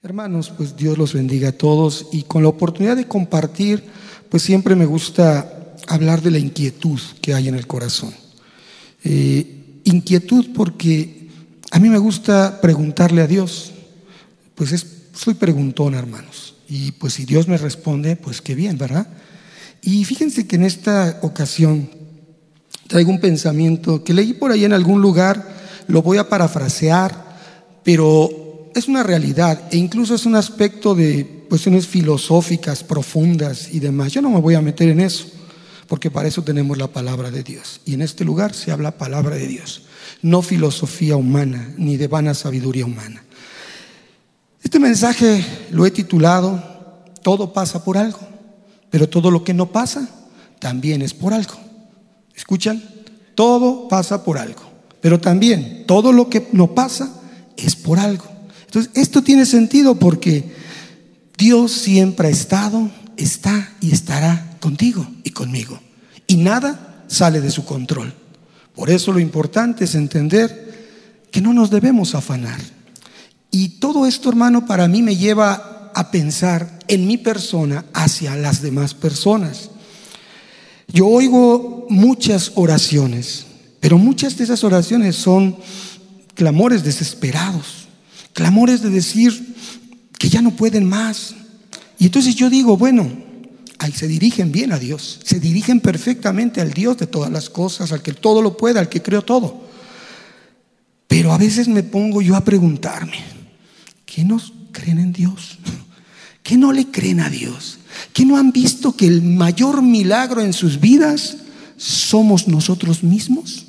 [0.00, 3.82] Hermanos, pues Dios los bendiga a todos y con la oportunidad de compartir,
[4.28, 8.14] pues siempre me gusta hablar de la inquietud que hay en el corazón.
[9.02, 11.30] Eh, inquietud porque
[11.72, 13.72] a mí me gusta preguntarle a Dios,
[14.54, 19.08] pues es, soy preguntón, hermanos, y pues si Dios me responde, pues qué bien, ¿verdad?
[19.82, 21.90] Y fíjense que en esta ocasión
[22.86, 25.56] traigo un pensamiento que leí por ahí en algún lugar,
[25.88, 27.36] lo voy a parafrasear,
[27.82, 28.47] pero
[28.78, 34.12] es una realidad e incluso es un aspecto de cuestiones filosóficas profundas y demás.
[34.12, 35.26] Yo no me voy a meter en eso,
[35.86, 37.80] porque para eso tenemos la palabra de Dios.
[37.84, 39.82] Y en este lugar se habla palabra de Dios,
[40.22, 43.24] no filosofía humana ni de vana sabiduría humana.
[44.62, 46.62] Este mensaje lo he titulado
[47.22, 48.20] Todo pasa por algo,
[48.90, 50.08] pero todo lo que no pasa
[50.58, 51.54] también es por algo.
[52.34, 52.82] ¿Escuchan?
[53.34, 54.62] Todo pasa por algo,
[55.00, 57.12] pero también todo lo que no pasa
[57.56, 58.37] es por algo.
[58.94, 60.44] Esto tiene sentido porque
[61.36, 65.78] Dios siempre ha estado, está y estará contigo y conmigo.
[66.26, 68.12] Y nada sale de su control.
[68.74, 72.60] Por eso lo importante es entender que no nos debemos afanar.
[73.50, 78.60] Y todo esto, hermano, para mí me lleva a pensar en mi persona hacia las
[78.60, 79.70] demás personas.
[80.88, 83.46] Yo oigo muchas oraciones,
[83.80, 85.56] pero muchas de esas oraciones son
[86.34, 87.87] clamores desesperados
[88.38, 89.56] clamores de decir
[90.16, 91.34] que ya no pueden más.
[91.98, 93.10] Y entonces yo digo, bueno,
[93.80, 97.90] ahí se dirigen bien a Dios, se dirigen perfectamente al Dios de todas las cosas,
[97.90, 99.66] al que todo lo puede, al que creó todo.
[101.08, 103.18] Pero a veces me pongo yo a preguntarme,
[104.06, 105.58] ¿qué nos creen en Dios?
[106.44, 107.78] ¿Qué no le creen a Dios?
[108.12, 111.38] ¿Qué no han visto que el mayor milagro en sus vidas
[111.76, 113.66] somos nosotros mismos?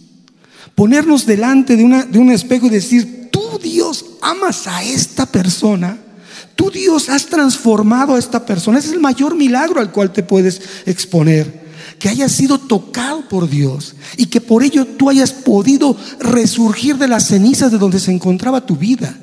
[0.75, 3.20] Ponernos delante de, de un espejo y decir,
[3.59, 5.98] Dios amas a esta persona,
[6.56, 8.80] tú Dios has transformado a esta persona.
[8.80, 11.70] Ese es el mayor milagro al cual te puedes exponer.
[12.00, 17.09] Que hayas sido tocado por Dios y que por ello tú hayas podido resurgir de
[17.09, 19.18] las cenizas de donde se encontraba tu vida.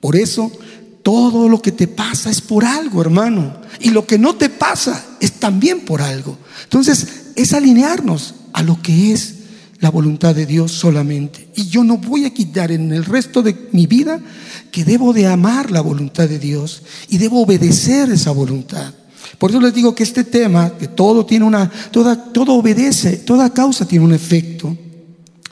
[0.00, 0.50] Por eso
[1.02, 3.54] todo lo que te pasa es por algo, hermano.
[3.80, 6.38] Y lo que no te pasa es también por algo.
[6.64, 7.06] Entonces,
[7.36, 9.34] es alinearnos a lo que es
[9.80, 11.48] la voluntad de Dios solamente.
[11.56, 14.20] Y yo no voy a quitar en el resto de mi vida
[14.70, 18.94] que debo de amar la voluntad de Dios y debo obedecer esa voluntad.
[19.38, 23.52] Por eso les digo que este tema, que todo tiene una, toda, todo obedece, toda
[23.52, 24.76] causa tiene un efecto.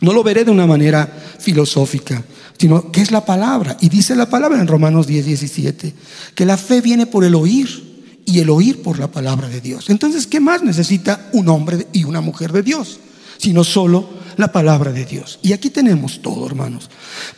[0.01, 2.23] No lo veré de una manera filosófica,
[2.59, 3.77] sino que es la palabra.
[3.81, 5.95] Y dice la palabra en Romanos 10, 17,
[6.35, 9.89] que la fe viene por el oír y el oír por la palabra de Dios.
[9.89, 13.01] Entonces, ¿qué más necesita un hombre y una mujer de Dios?
[13.39, 15.39] Sino solo la palabra de Dios.
[15.43, 16.89] Y aquí tenemos todo, hermanos.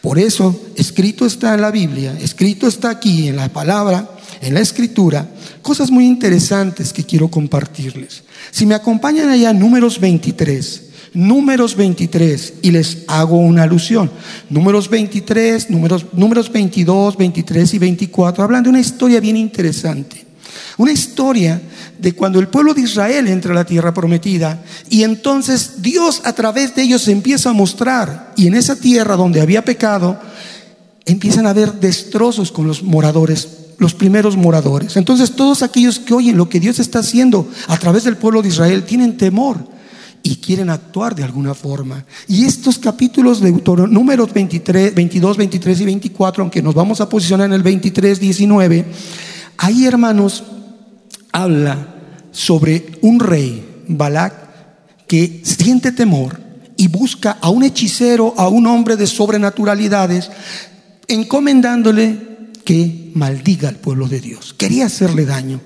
[0.00, 4.08] Por eso, escrito está en la Biblia, escrito está aquí en la palabra,
[4.40, 5.28] en la escritura,
[5.62, 8.22] cosas muy interesantes que quiero compartirles.
[8.50, 10.84] Si me acompañan allá, números 23.
[11.12, 14.10] Números 23 y les hago una alusión.
[14.48, 20.29] Números 23, números, números 22, 23 y 24 hablan de una historia bien interesante.
[20.76, 21.60] Una historia
[21.98, 26.32] de cuando el pueblo de Israel entra a la tierra prometida y entonces Dios a
[26.32, 30.18] través de ellos empieza a mostrar y en esa tierra donde había pecado
[31.04, 34.96] empiezan a haber destrozos con los moradores, los primeros moradores.
[34.96, 38.48] Entonces todos aquellos que oyen lo que Dios está haciendo a través del pueblo de
[38.48, 39.58] Israel tienen temor
[40.22, 42.04] y quieren actuar de alguna forma.
[42.28, 43.52] Y estos capítulos de
[43.88, 48.84] números 23, 22, 23 y 24, aunque nos vamos a posicionar en el 23, 19,
[49.60, 50.42] ahí hermanos
[51.32, 51.94] habla
[52.32, 56.40] sobre un rey, Balak, que siente temor
[56.76, 60.30] y busca a un hechicero, a un hombre de sobrenaturalidades,
[61.06, 62.18] encomendándole
[62.64, 64.54] que maldiga al pueblo de Dios.
[64.54, 65.60] Quería hacerle daño.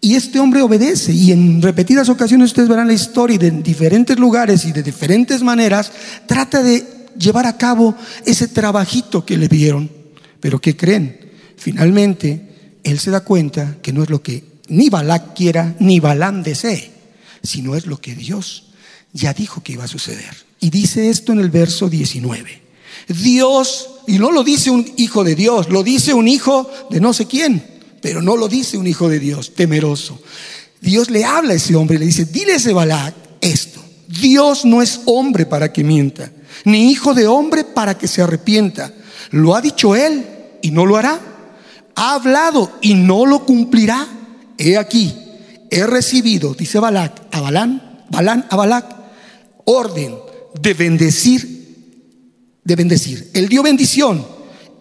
[0.00, 4.18] Y este hombre obedece y en repetidas ocasiones ustedes verán la historia y de diferentes
[4.18, 5.90] lugares y de diferentes maneras
[6.26, 6.86] trata de
[7.18, 7.94] llevar a cabo
[8.24, 9.90] ese trabajito que le dieron.
[10.38, 11.18] Pero ¿qué creen?
[11.56, 12.49] Finalmente,
[12.84, 16.90] él se da cuenta que no es lo que ni Balak quiera, ni Balán desee,
[17.42, 18.70] sino es lo que Dios
[19.12, 20.34] ya dijo que iba a suceder.
[20.60, 22.62] Y dice esto en el verso 19.
[23.08, 27.12] Dios, y no lo dice un hijo de Dios, lo dice un hijo de no
[27.12, 27.62] sé quién,
[28.00, 30.20] pero no lo dice un hijo de Dios, temeroso.
[30.80, 33.80] Dios le habla a ese hombre y le dice, dile a ese Balak esto.
[34.06, 36.32] Dios no es hombre para que mienta,
[36.64, 38.92] ni hijo de hombre para que se arrepienta.
[39.30, 40.26] Lo ha dicho él
[40.62, 41.29] y no lo hará.
[42.00, 44.08] Ha hablado y no lo cumplirá
[44.56, 45.14] he aquí,
[45.70, 48.86] he recibido, dice Balac, a Balán, Balán a Balac,
[49.66, 50.14] orden
[50.58, 53.30] de bendecir, de bendecir.
[53.34, 54.26] Él dio bendición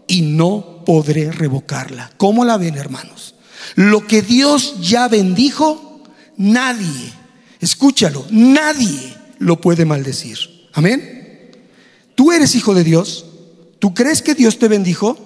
[0.08, 2.10] y no podré revocarla.
[2.16, 3.36] ¿Cómo la ven, hermanos?
[3.76, 6.04] Lo que Dios ya bendijo,
[6.38, 7.12] nadie,
[7.60, 10.38] escúchalo, nadie lo puede maldecir.
[10.72, 11.52] Amén.
[12.16, 13.26] Tú eres hijo de Dios.
[13.80, 15.18] ¿Tú crees que Dios te bendijo?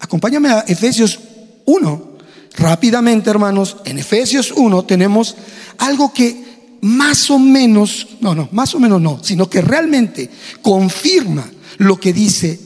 [0.00, 1.18] Acompáñame a Efesios
[1.64, 2.12] 1.
[2.56, 5.36] Rápidamente, hermanos, en Efesios 1 tenemos
[5.78, 10.28] algo que más o menos, no, no, más o menos no, sino que realmente
[10.60, 11.48] confirma
[11.78, 12.58] lo que dice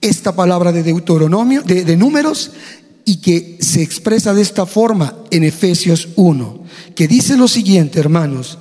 [0.00, 2.50] esta palabra de Deuteronomio, de, números,
[3.04, 6.64] y que se expresa de esta forma en Efesios 1,
[6.94, 8.58] que dice lo siguiente, hermanos,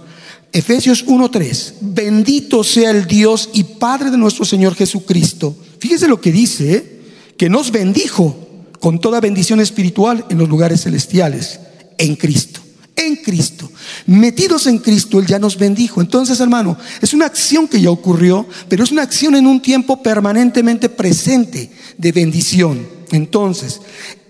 [0.53, 5.55] Efesios 1.3, bendito sea el Dios y Padre de nuestro Señor Jesucristo.
[5.79, 7.01] Fíjese lo que dice, ¿eh?
[7.37, 8.50] que nos bendijo
[8.81, 11.61] con toda bendición espiritual en los lugares celestiales,
[11.97, 12.59] en Cristo
[12.95, 13.69] en Cristo.
[14.05, 16.01] Metidos en Cristo, Él ya nos bendijo.
[16.01, 20.01] Entonces, hermano, es una acción que ya ocurrió, pero es una acción en un tiempo
[20.01, 22.85] permanentemente presente de bendición.
[23.11, 23.81] Entonces,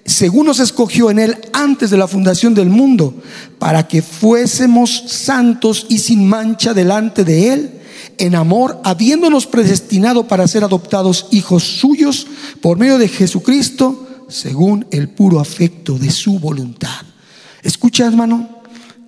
[0.06, 3.16] según nos escogió en Él antes de la fundación del mundo,
[3.60, 7.72] para que fuésemos santos y sin mancha delante de Él,
[8.18, 12.28] en amor, habiéndonos predestinado para ser adoptados hijos suyos
[12.62, 17.06] por medio de Jesucristo, según el puro afecto de su voluntad.
[17.64, 18.62] Escucha, hermano,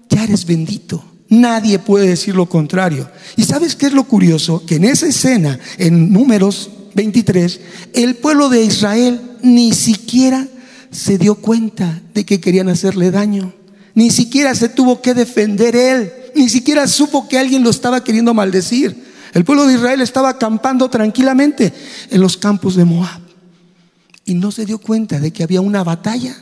[0.10, 1.04] ya eres bendito.
[1.30, 3.10] Nadie puede decir lo contrario.
[3.36, 4.64] ¿Y sabes qué es lo curioso?
[4.66, 7.60] Que en esa escena, en números 23,
[7.94, 10.48] el pueblo de Israel ni siquiera
[10.92, 13.54] se dio cuenta de que querían hacerle daño.
[13.96, 16.14] Ni siquiera se tuvo que defender él.
[16.36, 19.04] Ni siquiera supo que alguien lo estaba queriendo maldecir.
[19.34, 21.74] El pueblo de Israel estaba acampando tranquilamente
[22.12, 23.23] en los campos de Moab.
[24.26, 26.36] Y no se dio cuenta de que había una batalla.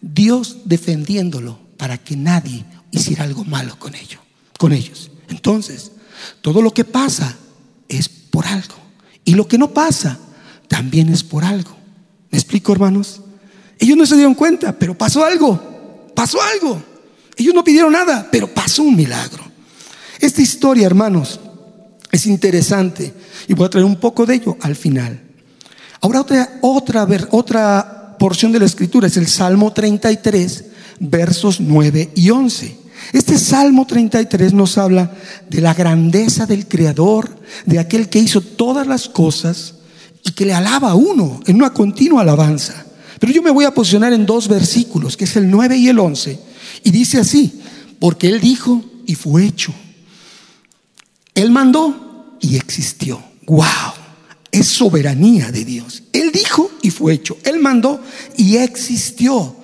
[0.00, 4.20] Dios defendiéndolo para que nadie hiciera algo malo con ellos,
[4.58, 5.10] con ellos.
[5.28, 5.92] Entonces,
[6.40, 7.36] todo lo que pasa
[7.88, 8.74] es por algo.
[9.24, 10.18] Y lo que no pasa
[10.68, 11.76] también es por algo.
[12.30, 13.20] ¿Me explico, hermanos?
[13.78, 16.10] Ellos no se dieron cuenta, pero pasó algo.
[16.14, 16.82] Pasó algo.
[17.36, 19.42] Ellos no pidieron nada, pero pasó un milagro.
[20.20, 21.40] Esta historia, hermanos,
[22.10, 23.12] es interesante
[23.48, 25.20] y voy a traer un poco de ello al final.
[26.02, 30.64] Ahora otra otra otra porción de la escritura es el Salmo 33,
[30.98, 32.76] versos 9 y 11.
[33.12, 35.12] Este Salmo 33 nos habla
[35.48, 37.30] de la grandeza del Creador,
[37.66, 39.74] de aquel que hizo todas las cosas
[40.24, 42.84] y que le alaba a uno en una continua alabanza.
[43.20, 46.00] Pero yo me voy a posicionar en dos versículos, que es el 9 y el
[46.00, 46.38] 11,
[46.82, 47.60] y dice así,
[48.00, 49.72] porque Él dijo y fue hecho.
[51.34, 53.22] Él mandó y existió.
[53.46, 54.01] ¡Wow!
[54.52, 56.04] Es soberanía de Dios.
[56.12, 57.38] Él dijo y fue hecho.
[57.42, 58.00] Él mandó
[58.36, 59.56] y existió.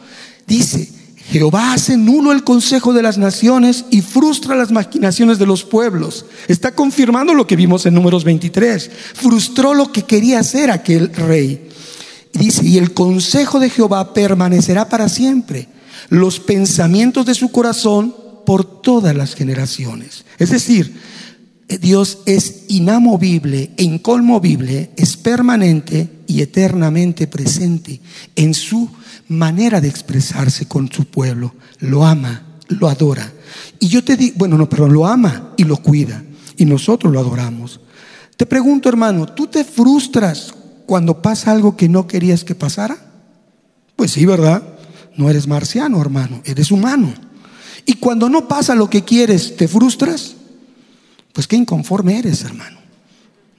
[0.47, 0.89] Dice,
[1.31, 6.25] Jehová hace nulo el consejo de las naciones y frustra las maquinaciones de los pueblos.
[6.49, 8.91] Está confirmando lo que vimos en números 23.
[9.13, 11.69] Frustró lo que quería hacer aquel rey.
[12.33, 15.69] Dice, y el consejo de Jehová permanecerá para siempre.
[16.09, 18.15] Los pensamientos de su corazón
[18.47, 20.25] por todas las generaciones.
[20.39, 20.99] Es decir,
[21.77, 28.01] Dios es inamovible e incolmovible, es permanente y eternamente presente
[28.37, 28.89] en su
[29.29, 31.55] manera de expresarse con su pueblo.
[31.79, 33.31] Lo ama, lo adora.
[33.79, 36.25] Y yo te digo, bueno, no, perdón, lo ama y lo cuida.
[36.57, 37.81] Y nosotros lo adoramos.
[38.39, 40.55] Te pregunto, hermano, ¿tú te frustras
[40.87, 42.97] cuando pasa algo que no querías que pasara?
[43.95, 44.63] Pues sí, ¿verdad?
[45.17, 47.13] No eres marciano, hermano, eres humano.
[47.85, 50.37] Y cuando no pasa lo que quieres, ¿te frustras?
[51.39, 52.79] Pues qué inconforme eres, hermano.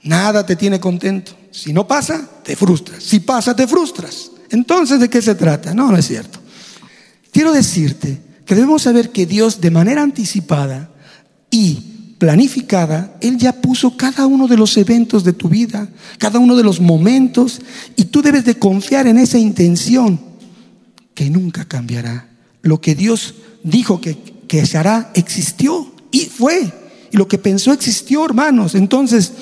[0.02, 1.32] Nada te tiene contento.
[1.50, 3.02] Si no pasa, te frustras.
[3.02, 4.32] Si pasa, te frustras.
[4.50, 5.72] Entonces, ¿de qué se trata?
[5.72, 6.40] No, no es cierto.
[7.32, 10.90] Quiero decirte que debemos saber que Dios de manera anticipada
[11.50, 16.56] y planificada, Él ya puso cada uno de los eventos de tu vida, cada uno
[16.56, 17.62] de los momentos,
[17.96, 20.20] y tú debes de confiar en esa intención
[21.14, 22.28] que nunca cambiará.
[22.60, 26.78] Lo que Dios dijo que, que se hará existió y fue.
[27.12, 28.74] Y lo que pensó existió, hermanos.
[28.74, 29.32] Entonces,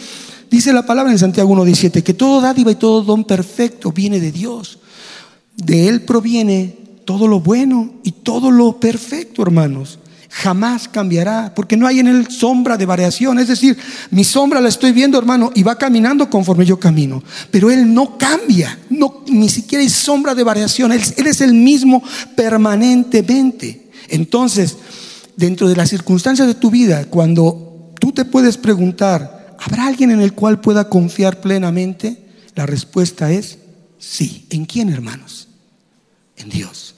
[0.51, 4.33] dice la palabra en Santiago 1.17, que todo dádiva y todo don perfecto viene de
[4.33, 4.79] Dios.
[5.57, 9.99] De Él proviene todo lo bueno y todo lo perfecto, hermanos.
[10.31, 13.39] Jamás cambiará, porque no hay en Él sombra de variación.
[13.39, 13.77] Es decir,
[14.11, 17.23] mi sombra la estoy viendo, hermano, y va caminando conforme yo camino.
[17.51, 20.93] Pero Él no cambia, no, ni siquiera hay sombra de variación.
[20.93, 22.03] Él, él es el mismo
[22.37, 23.89] permanentemente.
[24.09, 24.77] Entonces,
[25.39, 30.21] dentro de las circunstancias de tu vida, cuando tú te puedes preguntar, ¿habrá alguien en
[30.21, 32.19] el cual pueda confiar plenamente?
[32.55, 33.59] La respuesta es
[33.99, 34.45] sí.
[34.51, 35.49] ¿En quién, hermanos?
[36.39, 36.95] en Dios.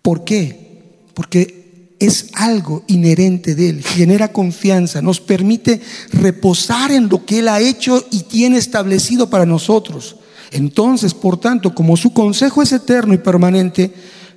[0.00, 0.82] ¿Por qué?
[1.14, 5.80] Porque es algo inherente de Él, genera confianza, nos permite
[6.12, 10.16] reposar en lo que Él ha hecho y tiene establecido para nosotros.
[10.50, 13.92] Entonces, por tanto, como su consejo es eterno y permanente,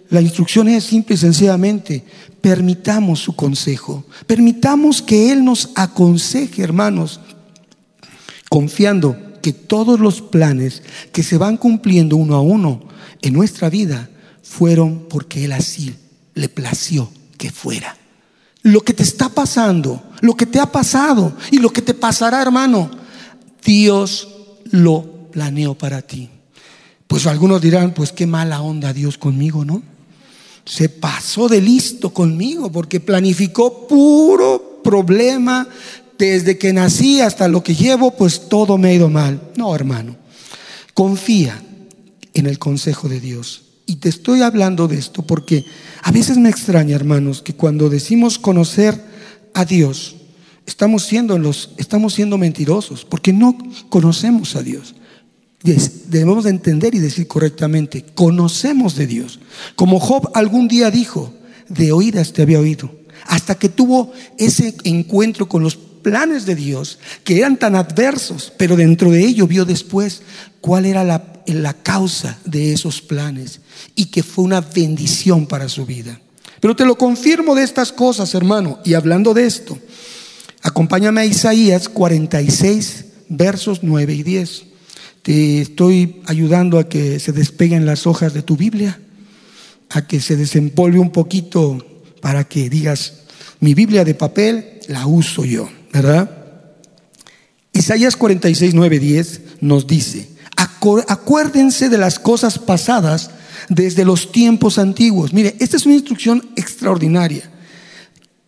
[0.09, 2.03] la instrucción es simple y sencillamente,
[2.45, 7.19] permitamos su consejo, permitamos que Él nos aconseje, hermanos,
[8.49, 12.83] confiando que todos los planes que se van cumpliendo uno a uno
[13.23, 14.11] en nuestra vida
[14.43, 15.95] fueron porque Él así
[16.35, 17.09] le plació
[17.39, 17.97] que fuera.
[18.61, 22.43] Lo que te está pasando, lo que te ha pasado y lo que te pasará,
[22.43, 22.91] hermano,
[23.65, 24.27] Dios
[24.65, 26.29] lo planeó para ti.
[27.07, 29.94] Pues algunos dirán, pues qué mala onda Dios conmigo, ¿no?
[30.65, 35.67] Se pasó de listo conmigo porque planificó puro problema
[36.17, 39.51] desde que nací hasta lo que llevo, pues todo me ha ido mal.
[39.55, 40.15] No, hermano.
[40.93, 41.61] Confía
[42.33, 43.63] en el consejo de Dios.
[43.85, 45.65] Y te estoy hablando de esto porque
[46.01, 48.99] a veces me extraña, hermanos, que cuando decimos conocer
[49.53, 50.15] a Dios,
[50.65, 53.57] estamos siendo, los, estamos siendo mentirosos porque no
[53.89, 54.94] conocemos a Dios.
[55.65, 59.39] Debemos de entender y decir correctamente, conocemos de Dios.
[59.75, 61.33] Como Job algún día dijo,
[61.69, 62.91] de oídas te había oído,
[63.25, 68.75] hasta que tuvo ese encuentro con los planes de Dios que eran tan adversos, pero
[68.75, 70.21] dentro de ello vio después
[70.61, 73.61] cuál era la, la causa de esos planes
[73.95, 76.21] y que fue una bendición para su vida.
[76.59, 79.79] Pero te lo confirmo de estas cosas, hermano, y hablando de esto,
[80.61, 84.74] acompáñame a Isaías 46, versos 9 y 10.
[85.25, 88.99] Te estoy ayudando a que se despeguen las hojas de tu Biblia,
[89.89, 91.83] a que se desempolve un poquito
[92.21, 93.23] para que digas,
[93.59, 96.29] mi Biblia de papel la uso yo, ¿verdad?
[97.73, 103.31] Isaías 46, 9, 10 nos dice, acuérdense de las cosas pasadas
[103.67, 105.33] desde los tiempos antiguos.
[105.33, 107.49] Mire, esta es una instrucción extraordinaria.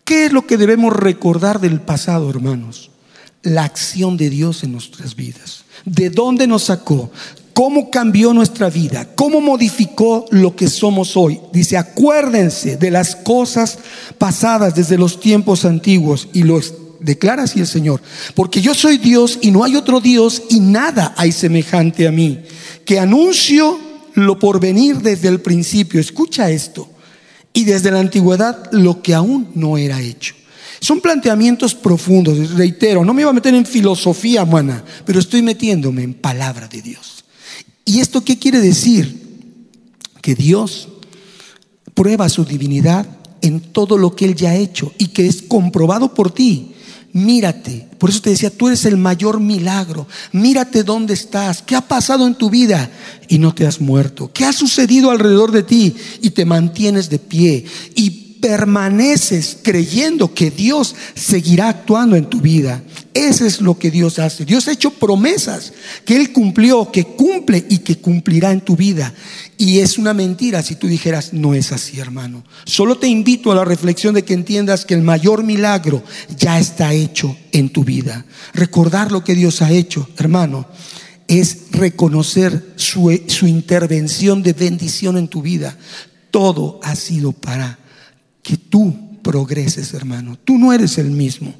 [0.03, 2.91] ¿Qué es lo que debemos recordar del pasado, hermanos?
[3.41, 7.11] La acción de Dios en nuestras vidas de dónde nos sacó,
[7.53, 11.39] cómo cambió nuestra vida, cómo modificó lo que somos hoy.
[11.51, 13.79] Dice, acuérdense de las cosas
[14.17, 18.01] pasadas desde los tiempos antiguos y los declara así el Señor,
[18.35, 22.39] porque yo soy Dios y no hay otro Dios y nada hay semejante a mí,
[22.85, 23.79] que anuncio
[24.13, 26.87] lo por venir desde el principio, escucha esto,
[27.53, 30.36] y desde la antigüedad lo que aún no era hecho.
[30.79, 36.03] Son planteamientos profundos, reitero, no me iba a meter en filosofía humana, pero estoy metiéndome
[36.03, 37.25] en palabra de Dios.
[37.85, 39.25] ¿Y esto qué quiere decir?
[40.21, 40.89] Que Dios
[41.93, 43.07] prueba su divinidad
[43.41, 46.73] en todo lo que Él ya ha hecho y que es comprobado por ti.
[47.13, 50.07] Mírate, por eso te decía, tú eres el mayor milagro.
[50.33, 52.91] Mírate dónde estás, qué ha pasado en tu vida
[53.27, 57.19] y no te has muerto, qué ha sucedido alrededor de ti y te mantienes de
[57.19, 57.65] pie.
[58.39, 62.83] Permaneces creyendo que Dios seguirá actuando en tu vida.
[63.13, 64.45] Eso es lo que Dios hace.
[64.45, 65.73] Dios ha hecho promesas
[66.05, 69.13] que Él cumplió, que cumple y que cumplirá en tu vida.
[69.57, 72.43] Y es una mentira si tú dijeras, no es así, hermano.
[72.65, 76.03] Solo te invito a la reflexión de que entiendas que el mayor milagro
[76.37, 78.25] ya está hecho en tu vida.
[78.53, 80.67] Recordar lo que Dios ha hecho, hermano,
[81.27, 85.75] es reconocer su, su intervención de bendición en tu vida.
[86.29, 87.79] Todo ha sido para
[88.47, 90.37] que tú progreses, hermano.
[90.41, 91.53] Tú no eres el mismo.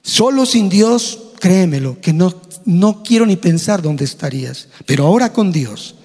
[0.00, 2.32] Solo sin Dios, créemelo, que no,
[2.64, 4.68] no quiero ni pensar dónde estarías.
[4.86, 5.96] Pero ahora con Dios,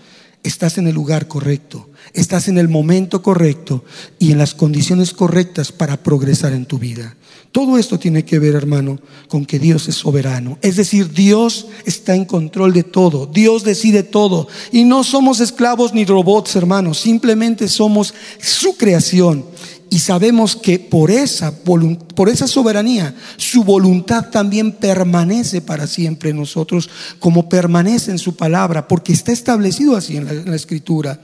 [0.41, 3.85] estás en el lugar correcto, estás en el momento correcto
[4.17, 7.15] y en las condiciones correctas para progresar en tu vida.
[7.53, 10.57] Todo esto tiene que ver, hermano, con que Dios es soberano.
[10.63, 13.27] Es decir, Dios está en control de todo.
[13.27, 14.47] Dios decide todo.
[14.71, 16.99] Y no somos esclavos ni robots, hermanos.
[16.99, 19.45] Simplemente somos su creación.
[19.93, 26.37] Y sabemos que por esa, por esa soberanía, su voluntad también permanece para siempre en
[26.37, 31.19] nosotros, como permanece en su palabra, porque está establecido así en la, en la escritura.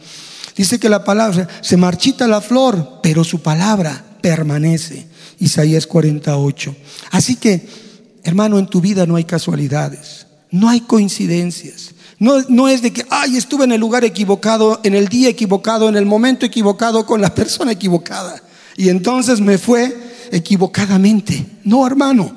[0.56, 5.08] Dice que la palabra, se marchita la flor, pero su palabra permanece.
[5.40, 6.76] Isaías 48.
[7.10, 7.68] Así que,
[8.24, 11.96] hermano, en tu vida no hay casualidades, no hay coincidencias.
[12.20, 15.90] No, no, es de que, ay, estuve en el lugar equivocado, en el día equivocado,
[15.90, 18.44] en el momento equivocado, con la persona equivocada
[18.80, 19.94] y entonces me fue
[20.32, 21.46] equivocadamente.
[21.66, 22.34] No, hermano,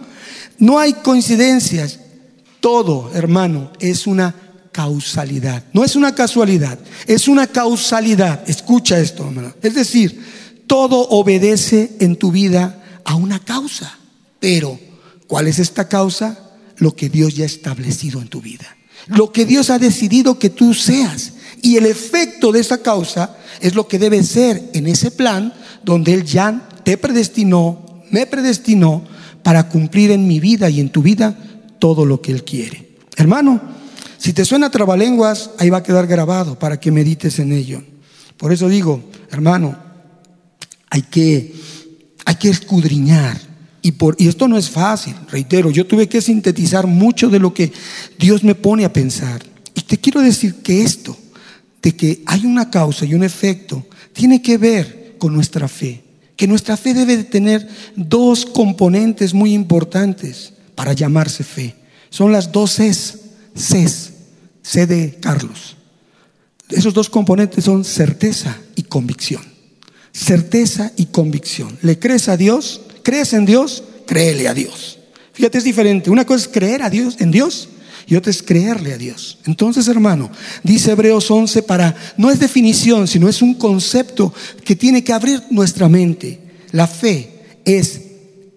[0.59, 2.01] no hay coincidencias.
[2.59, 4.35] Todo, hermano, es una
[4.73, 5.63] causalidad.
[5.73, 8.43] No es una casualidad, es una causalidad.
[8.51, 9.55] Escucha esto, hermano.
[9.63, 10.21] Es decir,
[10.67, 13.97] todo obedece en tu vida a una causa.
[14.41, 14.81] Pero,
[15.29, 16.37] ¿cuál es esta causa?
[16.79, 18.77] Lo que Dios ya ha establecido en tu vida.
[19.07, 21.35] Lo que Dios ha decidido que tú seas.
[21.63, 26.15] Y el efecto de esa causa es lo que debe ser en ese plan donde
[26.15, 29.05] Él ya te predestinó, me predestinó
[29.43, 31.37] para cumplir en mi vida y en tu vida
[31.79, 32.97] todo lo que Él quiere.
[33.17, 33.61] Hermano,
[34.23, 37.83] Si te suena trabalenguas, ahí va a quedar grabado para que medites en ello.
[38.37, 39.77] Por eso digo, hermano,
[40.91, 41.53] hay que,
[42.25, 43.37] hay que escudriñar.
[43.83, 47.53] Y, por, y esto no es fácil, reitero, yo tuve que sintetizar mucho de lo
[47.53, 47.73] que
[48.17, 49.43] Dios me pone a pensar.
[49.75, 51.17] Y te quiero decir que esto,
[51.83, 56.02] de que hay una causa y un efecto, tiene que ver con nuestra fe.
[56.35, 61.76] Que nuestra fe debe de tener dos componentes muy importantes para llamarse fe.
[62.11, 63.19] Son las dos Cs,
[63.55, 64.12] Cs,
[64.62, 65.76] C de Carlos.
[66.69, 69.43] Esos dos componentes son certeza y convicción.
[70.12, 71.79] Certeza y convicción.
[71.83, 72.81] ¿Le crees a Dios?
[73.05, 73.85] ¿Crees en Dios?
[74.09, 74.99] Créele a Dios.
[75.35, 76.11] Fíjate, es diferente.
[76.11, 77.69] Una cosa es creer a Dios, en Dios,
[78.06, 79.38] y otra es creerle a Dios.
[79.47, 80.30] Entonces, hermano,
[80.62, 84.32] dice Hebreos 11 para, no es definición, sino es un concepto
[84.64, 86.40] que tiene que abrir nuestra mente.
[86.73, 88.00] La fe es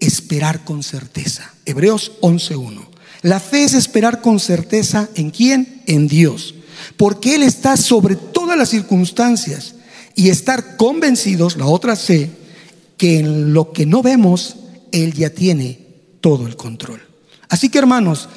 [0.00, 1.54] esperar con certeza.
[1.64, 2.86] Hebreos 11.1.
[3.22, 5.82] La fe es esperar con certeza en quién?
[5.86, 6.54] En Dios.
[6.96, 9.74] Porque Él está sobre todas las circunstancias
[10.14, 12.30] y estar convencidos, la otra C,
[12.96, 14.56] que en lo que no vemos,
[14.92, 15.80] Él ya tiene
[16.20, 17.02] todo el control.
[17.48, 18.28] Así que hermanos,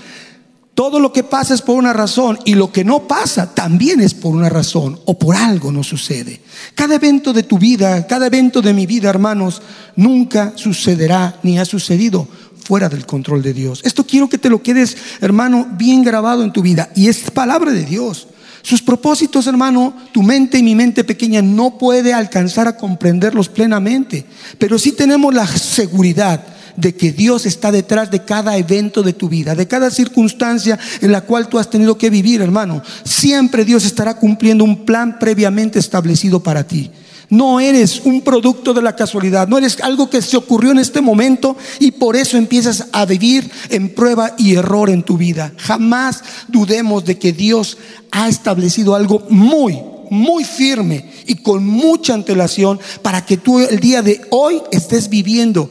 [0.79, 4.13] todo lo que pasa es por una razón y lo que no pasa también es
[4.13, 6.39] por una razón o por algo no sucede.
[6.74, 9.62] Cada evento de tu vida, cada evento de mi vida, hermanos,
[9.98, 12.29] nunca sucederá ni ha sucedido
[12.63, 13.81] fuera del control de Dios.
[13.83, 17.74] Esto quiero que te lo quedes, hermano, bien grabado en tu vida y es palabra
[17.74, 18.29] de Dios.
[18.62, 24.25] Sus propósitos, hermano, tu mente y mi mente pequeña no puede alcanzar a comprenderlos plenamente,
[24.57, 26.41] pero sí tenemos la seguridad
[26.75, 31.11] de que Dios está detrás de cada evento de tu vida, de cada circunstancia en
[31.11, 32.81] la cual tú has tenido que vivir, hermano.
[33.03, 36.91] Siempre Dios estará cumpliendo un plan previamente establecido para ti.
[37.29, 40.99] No eres un producto de la casualidad, no eres algo que se ocurrió en este
[40.99, 45.53] momento y por eso empiezas a vivir en prueba y error en tu vida.
[45.57, 47.77] Jamás dudemos de que Dios
[48.09, 54.01] ha establecido algo muy, muy firme y con mucha antelación para que tú el día
[54.01, 55.69] de hoy estés viviendo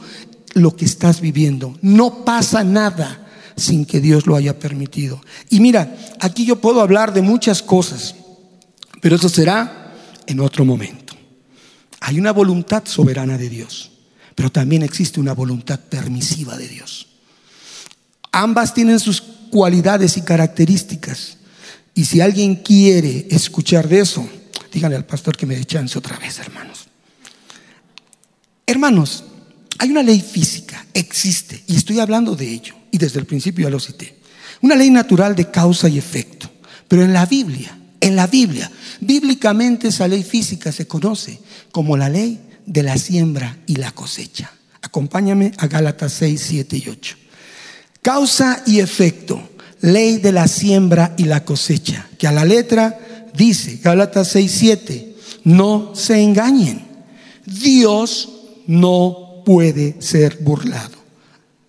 [0.59, 1.77] lo que estás viviendo.
[1.81, 5.21] No pasa nada sin que Dios lo haya permitido.
[5.49, 8.15] Y mira, aquí yo puedo hablar de muchas cosas,
[9.01, 9.93] pero eso será
[10.27, 11.15] en otro momento.
[12.01, 13.91] Hay una voluntad soberana de Dios,
[14.35, 17.07] pero también existe una voluntad permisiva de Dios.
[18.31, 21.37] Ambas tienen sus cualidades y características.
[21.93, 24.27] Y si alguien quiere escuchar de eso,
[24.71, 26.87] díganle al pastor que me dé chance otra vez, hermanos.
[28.65, 29.23] Hermanos,
[29.79, 33.71] hay una ley física, existe, y estoy hablando de ello, y desde el principio ya
[33.71, 34.15] lo cité.
[34.61, 36.51] Una ley natural de causa y efecto.
[36.87, 41.39] Pero en la Biblia en la Biblia, bíblicamente esa ley física se conoce
[41.71, 44.51] como la ley de la siembra y la cosecha.
[44.81, 47.15] Acompáñame a Gálatas 6, 7 y 8.
[48.01, 49.41] Causa y efecto,
[49.81, 52.97] ley de la siembra y la cosecha, que a la letra
[53.35, 56.87] dice, Gálatas 6, 7, no se engañen.
[57.45, 58.29] Dios
[58.67, 60.95] no puede ser burlado.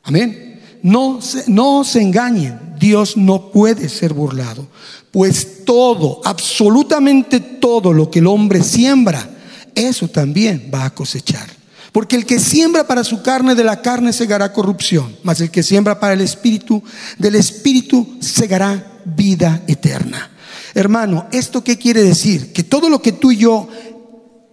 [0.03, 0.61] Amén.
[0.83, 2.75] No no se engañen.
[2.79, 4.69] Dios no puede ser burlado.
[5.11, 9.31] Pues todo, absolutamente todo lo que el hombre siembra,
[9.75, 11.49] eso también va a cosechar.
[11.90, 15.62] Porque el que siembra para su carne, de la carne segará corrupción, mas el que
[15.62, 16.83] siembra para el espíritu,
[17.16, 20.31] del espíritu segará vida eterna.
[20.75, 22.53] Hermano, ¿esto qué quiere decir?
[22.53, 23.69] Que todo lo que tú y yo,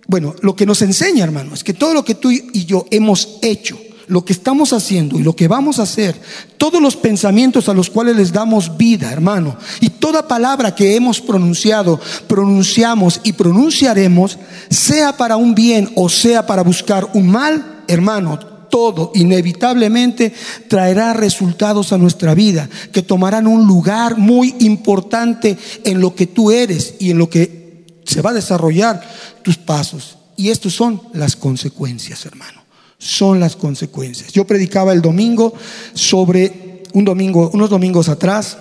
[0.07, 3.37] bueno, lo que nos enseña, hermano, es que todo lo que tú y yo hemos
[3.41, 6.19] hecho, lo que estamos haciendo y lo que vamos a hacer,
[6.57, 11.19] todos los pensamientos a los cuales les damos vida, hermano, y toda palabra que hemos
[11.19, 14.39] pronunciado, pronunciamos y pronunciaremos,
[14.69, 18.39] sea para un bien o sea para buscar un mal, hermano,
[18.69, 20.33] todo inevitablemente
[20.67, 26.51] traerá resultados a nuestra vida que tomarán un lugar muy importante en lo que tú
[26.51, 27.66] eres y en lo que
[28.13, 29.01] se va a desarrollar
[29.43, 30.17] tus pasos.
[30.35, 32.67] Y estas son las consecuencias, hermano
[32.97, 34.31] son las consecuencias.
[34.31, 35.53] Yo predicaba el domingo
[35.93, 38.57] sobre un domingo, unos domingos atrás,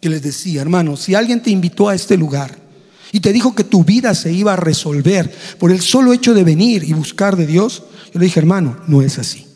[0.00, 2.56] que les decía, hermano, si alguien te invitó a este lugar
[3.10, 6.44] y te dijo que tu vida se iba a resolver por el solo hecho de
[6.44, 9.46] venir y buscar de Dios, yo le dije, hermano, no es así.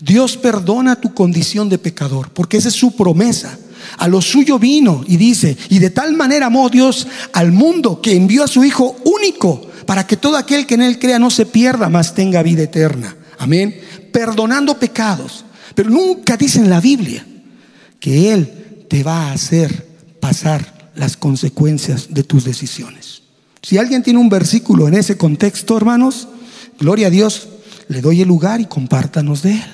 [0.00, 3.58] Dios perdona tu condición de pecador, porque esa es su promesa.
[3.98, 8.14] A lo suyo vino y dice, y de tal manera amó Dios al mundo que
[8.14, 11.46] envió a su Hijo único para que todo aquel que en él crea no se
[11.46, 13.16] pierda, mas tenga vida eterna.
[13.38, 13.78] Amén.
[14.12, 15.44] Perdonando pecados.
[15.74, 17.26] Pero nunca dice en la Biblia
[17.98, 19.88] que Él te va a hacer
[20.20, 23.22] pasar las consecuencias de tus decisiones.
[23.62, 26.28] Si alguien tiene un versículo en ese contexto, hermanos,
[26.78, 27.48] gloria a Dios,
[27.88, 29.64] le doy el lugar y compártanos de Él.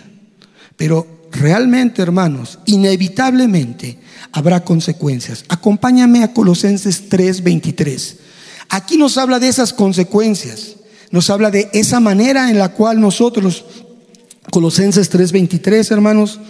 [0.76, 3.98] Pero realmente, hermanos, inevitablemente
[4.32, 5.44] habrá consecuencias.
[5.48, 8.16] Acompáñame a Colosenses 3:23.
[8.68, 10.76] Aquí nos habla de esas consecuencias,
[11.10, 13.64] nos habla de esa manera en la cual nosotros,
[14.50, 16.40] Colosenses 3:23, hermanos,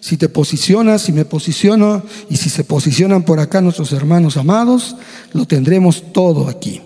[0.00, 4.96] si te posicionas, si me posiciono y si se posicionan por acá nuestros hermanos amados,
[5.32, 6.80] lo tendremos todo aquí.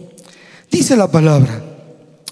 [0.70, 1.64] Dice la palabra,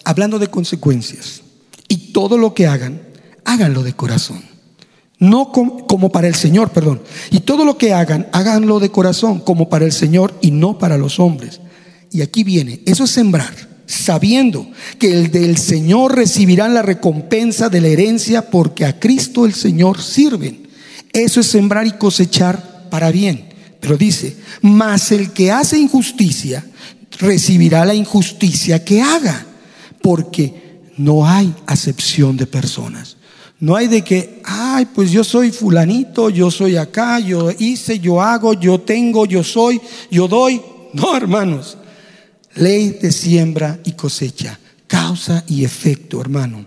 [0.04, 1.42] hablando de consecuencias,
[1.88, 3.02] y todo lo que hagan,
[3.44, 4.51] háganlo de corazón.
[5.22, 7.00] No como para el Señor, perdón.
[7.30, 10.98] Y todo lo que hagan, háganlo de corazón, como para el Señor y no para
[10.98, 11.60] los hombres.
[12.10, 13.54] Y aquí viene, eso es sembrar,
[13.86, 19.54] sabiendo que el del Señor recibirán la recompensa de la herencia porque a Cristo el
[19.54, 20.66] Señor sirven.
[21.12, 23.48] Eso es sembrar y cosechar para bien.
[23.78, 26.66] Pero dice, mas el que hace injusticia
[27.20, 29.46] recibirá la injusticia que haga,
[30.00, 33.11] porque no hay acepción de personas.
[33.62, 38.20] No hay de que, ay, pues yo soy fulanito, yo soy acá, yo hice, yo
[38.20, 40.60] hago, yo tengo, yo soy, yo doy.
[40.92, 41.78] No, hermanos.
[42.56, 46.66] Ley de siembra y cosecha, causa y efecto, hermano.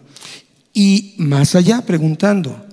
[0.73, 2.65] Y más allá preguntando,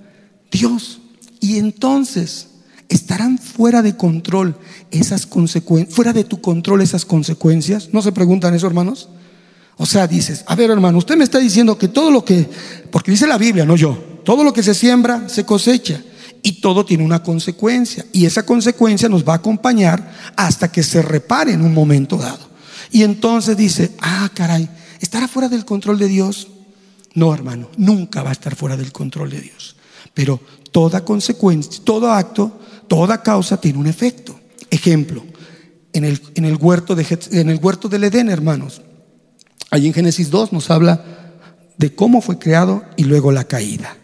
[0.49, 1.01] Dios,
[1.41, 2.47] y entonces
[2.87, 4.55] estarán fuera de control
[4.89, 7.89] esas consecuencias, fuera de tu control esas consecuencias.
[7.91, 9.09] ¿No se preguntan eso, hermanos?
[9.75, 12.47] O sea, dices, a ver, hermano, usted me está diciendo que todo lo que,
[12.89, 16.01] porque dice la Biblia, no yo, todo lo que se siembra se cosecha
[16.41, 21.01] y todo tiene una consecuencia y esa consecuencia nos va a acompañar hasta que se
[21.01, 22.49] repare en un momento dado.
[22.91, 26.47] Y entonces dice, ah, caray, ¿estará fuera del control de Dios?
[27.15, 29.75] No, hermano, nunca va a estar fuera del control de Dios.
[30.13, 30.39] Pero
[30.71, 34.39] toda consecuencia, todo acto, toda causa tiene un efecto.
[34.69, 35.23] Ejemplo,
[35.93, 38.81] en el, en el, huerto, de, en el huerto del Edén, hermanos,
[39.71, 41.03] ahí en Génesis 2 nos habla
[41.77, 43.97] de cómo fue creado y luego la caída.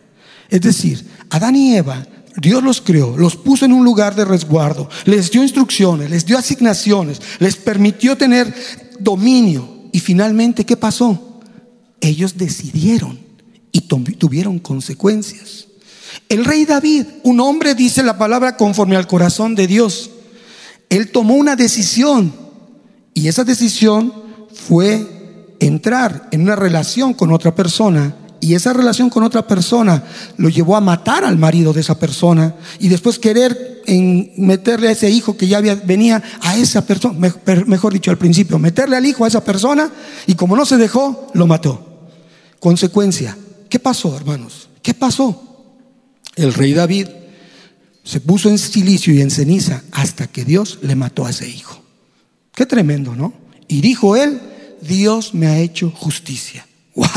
[0.50, 2.06] Es decir, Adán y Eva,
[2.38, 6.38] Dios los creó, los puso en un lugar de resguardo, les dio instrucciones, les dio
[6.38, 8.54] asignaciones, les permitió tener
[9.00, 9.78] dominio.
[9.92, 11.42] Y finalmente, ¿qué pasó?
[12.02, 13.20] Ellos decidieron
[13.72, 15.68] y tuvieron consecuencias.
[16.28, 20.10] El rey David, un hombre, dice la palabra, conforme al corazón de Dios.
[20.90, 22.34] Él tomó una decisión
[23.14, 24.14] y esa decisión
[24.54, 30.04] fue entrar en una relación con otra persona y esa relación con otra persona
[30.38, 33.84] lo llevó a matar al marido de esa persona y después querer
[34.38, 37.18] meterle a ese hijo que ya venía a esa persona,
[37.66, 39.92] mejor dicho al principio, meterle al hijo a esa persona
[40.28, 42.08] y como no se dejó, lo mató.
[42.60, 44.70] Consecuencia, ¿qué pasó, hermanos?
[44.82, 45.46] ¿Qué pasó?
[46.44, 47.08] el rey David
[48.04, 51.84] se puso en silicio y en ceniza hasta que Dios le mató a ese hijo.
[52.54, 53.34] Qué tremendo, ¿no?
[53.68, 54.42] Y dijo él,
[54.82, 56.66] Dios me ha hecho justicia.
[56.96, 57.08] ¡Wow!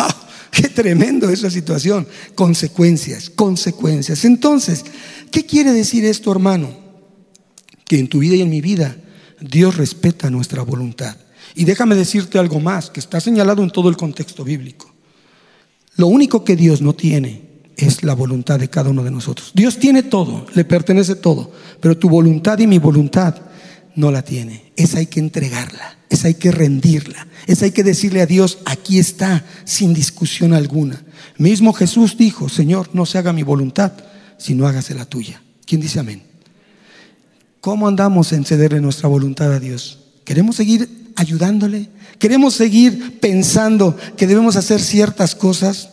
[0.63, 2.07] Qué tremendo esa situación.
[2.35, 4.27] Consecuencias, consecuencias.
[4.27, 4.85] Entonces,
[5.31, 6.69] ¿qué quiere decir esto, hermano?
[7.87, 8.95] Que en tu vida y en mi vida
[9.41, 11.17] Dios respeta nuestra voluntad.
[11.55, 14.93] Y déjame decirte algo más, que está señalado en todo el contexto bíblico.
[15.97, 19.53] Lo único que Dios no tiene es la voluntad de cada uno de nosotros.
[19.55, 23.37] Dios tiene todo, le pertenece todo, pero tu voluntad y mi voluntad
[23.95, 24.73] no la tiene.
[24.77, 28.99] Esa hay que entregarla, esa hay que rendirla, esa hay que decirle a Dios, aquí
[28.99, 31.03] está, sin discusión alguna.
[31.39, 33.93] Mismo Jesús dijo, Señor, no se haga mi voluntad,
[34.39, 35.43] sino hágase la tuya.
[35.67, 36.23] ¿Quién dice amén?
[37.61, 40.01] ¿Cómo andamos en cederle nuestra voluntad a Dios?
[40.25, 41.89] ¿Queremos seguir ayudándole?
[42.19, 45.91] ¿Queremos seguir pensando que debemos hacer ciertas cosas?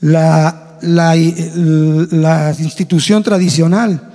[0.00, 1.14] La la,
[2.10, 4.12] la institución tradicional,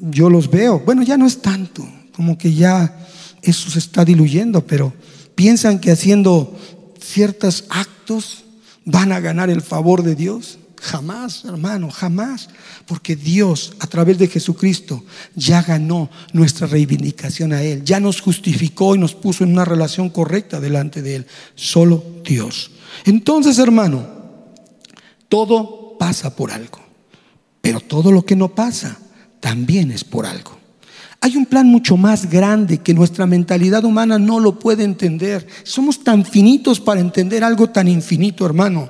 [0.00, 1.86] yo los veo, bueno, ya no es tanto,
[2.20, 2.98] como que ya
[3.40, 4.92] eso se está diluyendo, pero
[5.34, 6.54] piensan que haciendo
[7.02, 8.44] ciertos actos
[8.84, 10.58] van a ganar el favor de Dios.
[10.82, 12.50] Jamás, hermano, jamás.
[12.84, 15.02] Porque Dios, a través de Jesucristo,
[15.34, 17.84] ya ganó nuestra reivindicación a Él.
[17.86, 21.26] Ya nos justificó y nos puso en una relación correcta delante de Él.
[21.54, 22.70] Solo Dios.
[23.06, 24.06] Entonces, hermano,
[25.30, 26.80] todo pasa por algo,
[27.62, 28.98] pero todo lo que no pasa
[29.40, 30.59] también es por algo.
[31.22, 35.46] Hay un plan mucho más grande que nuestra mentalidad humana no lo puede entender.
[35.64, 38.88] Somos tan finitos para entender algo tan infinito, hermano.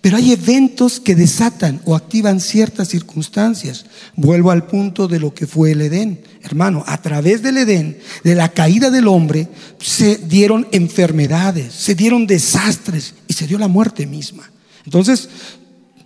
[0.00, 3.86] Pero hay eventos que desatan o activan ciertas circunstancias.
[4.14, 6.20] Vuelvo al punto de lo que fue el Edén.
[6.42, 9.48] Hermano, a través del Edén, de la caída del hombre,
[9.80, 14.48] se dieron enfermedades, se dieron desastres y se dio la muerte misma.
[14.84, 15.28] Entonces,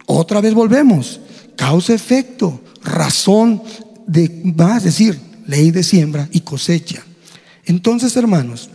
[0.07, 1.21] otra vez volvemos.
[1.57, 3.63] Causa-efecto, razón
[4.07, 7.05] de, a decir, ley de siembra y cosecha.
[7.67, 8.71] Entonces, hermanos,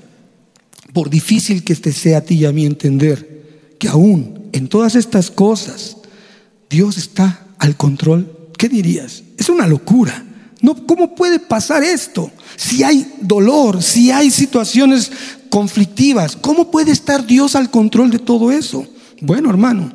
[0.94, 4.96] por difícil que este sea a ti y a mí entender que aún en todas
[4.96, 5.98] estas cosas
[6.70, 9.24] Dios está al control ¿qué dirías?
[9.38, 10.26] Es una locura.
[10.62, 12.32] No, ¿Cómo puede pasar esto?
[12.56, 15.12] Si hay dolor, si hay situaciones
[15.50, 18.88] conflictivas, ¿cómo puede estar Dios al control de todo eso?
[19.22, 19.92] Bueno, hermano,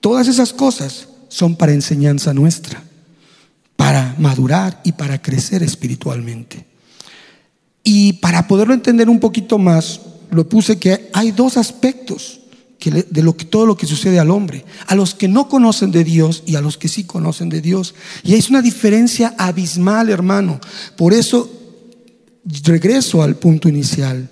[0.00, 2.82] todas esas cosas son para enseñanza nuestra,
[3.86, 6.66] para madurar y para crecer espiritualmente.
[7.84, 10.00] Y para poderlo entender un poquito más,
[10.32, 12.40] lo puse que hay dos aspectos
[12.82, 16.42] de que, todo lo que sucede al hombre, a los que no conocen de Dios
[16.46, 17.94] y a los que sí conocen de Dios.
[18.24, 20.60] Y es una diferencia abismal, hermano.
[20.96, 21.48] Por eso
[22.64, 24.28] regreso al punto inicial.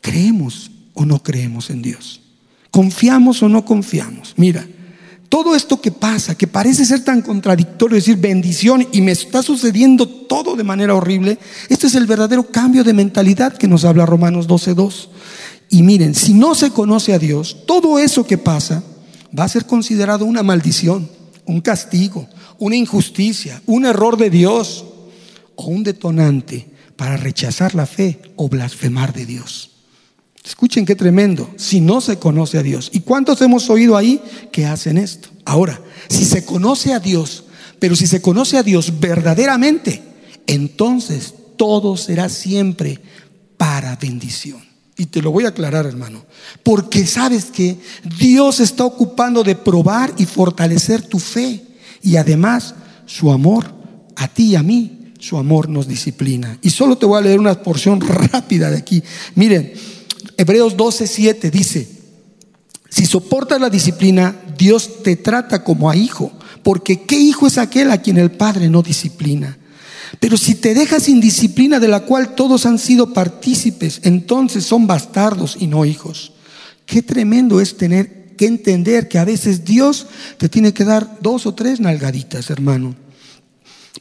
[0.00, 2.20] ¿Creemos o no creemos en Dios?
[2.72, 4.34] ¿Confiamos o no confiamos?
[4.36, 4.66] Mira,
[5.32, 10.06] todo esto que pasa, que parece ser tan contradictorio, decir bendición y me está sucediendo
[10.06, 11.38] todo de manera horrible,
[11.70, 15.08] este es el verdadero cambio de mentalidad que nos habla Romanos 12.2.
[15.70, 18.82] Y miren, si no se conoce a Dios, todo eso que pasa
[19.36, 21.08] va a ser considerado una maldición,
[21.46, 24.84] un castigo, una injusticia, un error de Dios
[25.56, 29.71] o un detonante para rechazar la fe o blasfemar de Dios.
[30.44, 32.90] Escuchen qué tremendo, si no se conoce a Dios.
[32.92, 35.28] ¿Y cuántos hemos oído ahí que hacen esto?
[35.44, 37.44] Ahora, si se conoce a Dios,
[37.78, 40.02] pero si se conoce a Dios verdaderamente,
[40.46, 43.00] entonces todo será siempre
[43.56, 44.60] para bendición.
[44.96, 46.24] Y te lo voy a aclarar, hermano.
[46.62, 47.78] Porque sabes que
[48.18, 51.62] Dios está ocupando de probar y fortalecer tu fe.
[52.02, 52.74] Y además,
[53.06, 53.72] su amor
[54.16, 56.58] a ti y a mí, su amor nos disciplina.
[56.62, 58.00] Y solo te voy a leer una porción
[58.32, 59.02] rápida de aquí.
[59.34, 59.72] Miren,
[60.42, 61.88] Hebreos 12, 7 dice,
[62.88, 66.32] si soportas la disciplina, Dios te trata como a hijo.
[66.64, 69.56] Porque ¿qué hijo es aquel a quien el Padre no disciplina?
[70.18, 75.56] Pero si te dejas indisciplina de la cual todos han sido partícipes, entonces son bastardos
[75.60, 76.32] y no hijos.
[76.86, 81.46] Qué tremendo es tener que entender que a veces Dios te tiene que dar dos
[81.46, 82.96] o tres nalgaditas, hermano.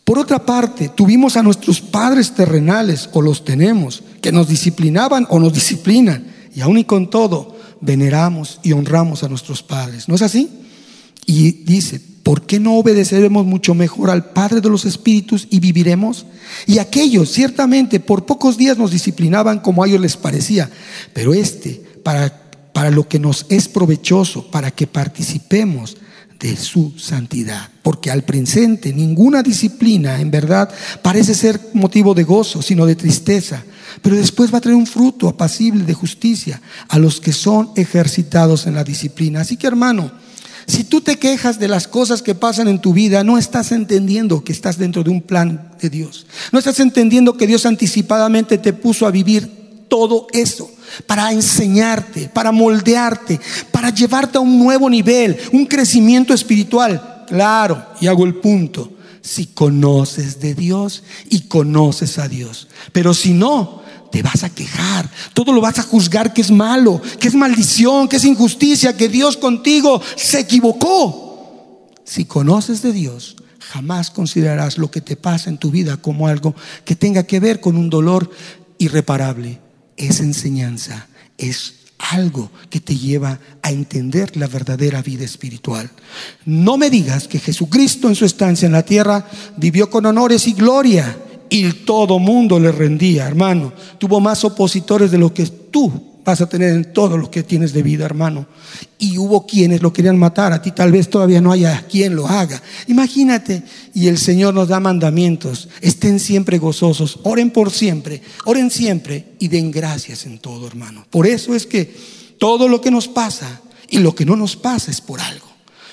[0.04, 5.40] Por otra parte, tuvimos a nuestros padres terrenales, o los tenemos, que nos disciplinaban o
[5.40, 10.08] nos disciplinan, y aún y con todo, veneramos y honramos a nuestros padres.
[10.08, 10.50] ¿No es así?
[11.26, 16.26] Y dice, ¿por qué no obedeceremos mucho mejor al Padre de los Espíritus y viviremos?
[16.66, 20.70] Y aquellos ciertamente por pocos días nos disciplinaban como a ellos les parecía,
[21.14, 25.98] pero este para, para lo que nos es provechoso, para que participemos
[26.42, 27.70] de su santidad.
[27.84, 30.70] Porque al presente ninguna disciplina en verdad
[31.02, 33.64] parece ser motivo de gozo, sino de tristeza.
[34.02, 38.66] Pero después va a traer un fruto apacible de justicia a los que son ejercitados
[38.66, 39.42] en la disciplina.
[39.42, 40.12] Así que hermano,
[40.66, 44.44] si tú te quejas de las cosas que pasan en tu vida, no estás entendiendo
[44.44, 46.26] que estás dentro de un plan de Dios.
[46.52, 49.61] No estás entendiendo que Dios anticipadamente te puso a vivir
[49.92, 50.72] todo eso
[51.06, 57.26] para enseñarte, para moldearte, para llevarte a un nuevo nivel, un crecimiento espiritual.
[57.28, 62.70] Claro, y hago el punto, si conoces de Dios y conoces a Dios.
[62.94, 63.82] Pero si no,
[64.14, 68.08] te vas a quejar, todo lo vas a juzgar que es malo, que es maldición,
[68.08, 71.92] que es injusticia, que Dios contigo se equivocó.
[72.06, 76.56] Si conoces de Dios, jamás considerarás lo que te pasa en tu vida como algo
[76.86, 78.32] que tenga que ver con un dolor
[78.78, 79.60] irreparable.
[79.98, 85.90] Es enseñanza, es algo que te lleva a entender la verdadera vida espiritual.
[86.46, 89.28] No me digas que Jesucristo en su estancia en la tierra
[89.58, 91.18] vivió con honores y gloria
[91.50, 93.74] y todo mundo le rendía, hermano.
[93.98, 97.74] Tuvo más opositores de lo que tú vas a tener en todo lo que tienes
[97.74, 98.46] de vida, hermano.
[98.98, 102.28] Y hubo quienes lo querían matar, a ti tal vez todavía no haya quien lo
[102.28, 102.62] haga.
[102.88, 109.34] Imagínate, y el Señor nos da mandamientos, estén siempre gozosos, oren por siempre, oren siempre
[109.40, 111.06] y den gracias en todo, hermano.
[111.10, 111.94] Por eso es que
[112.38, 115.48] todo lo que nos pasa y lo que no nos pasa es por algo,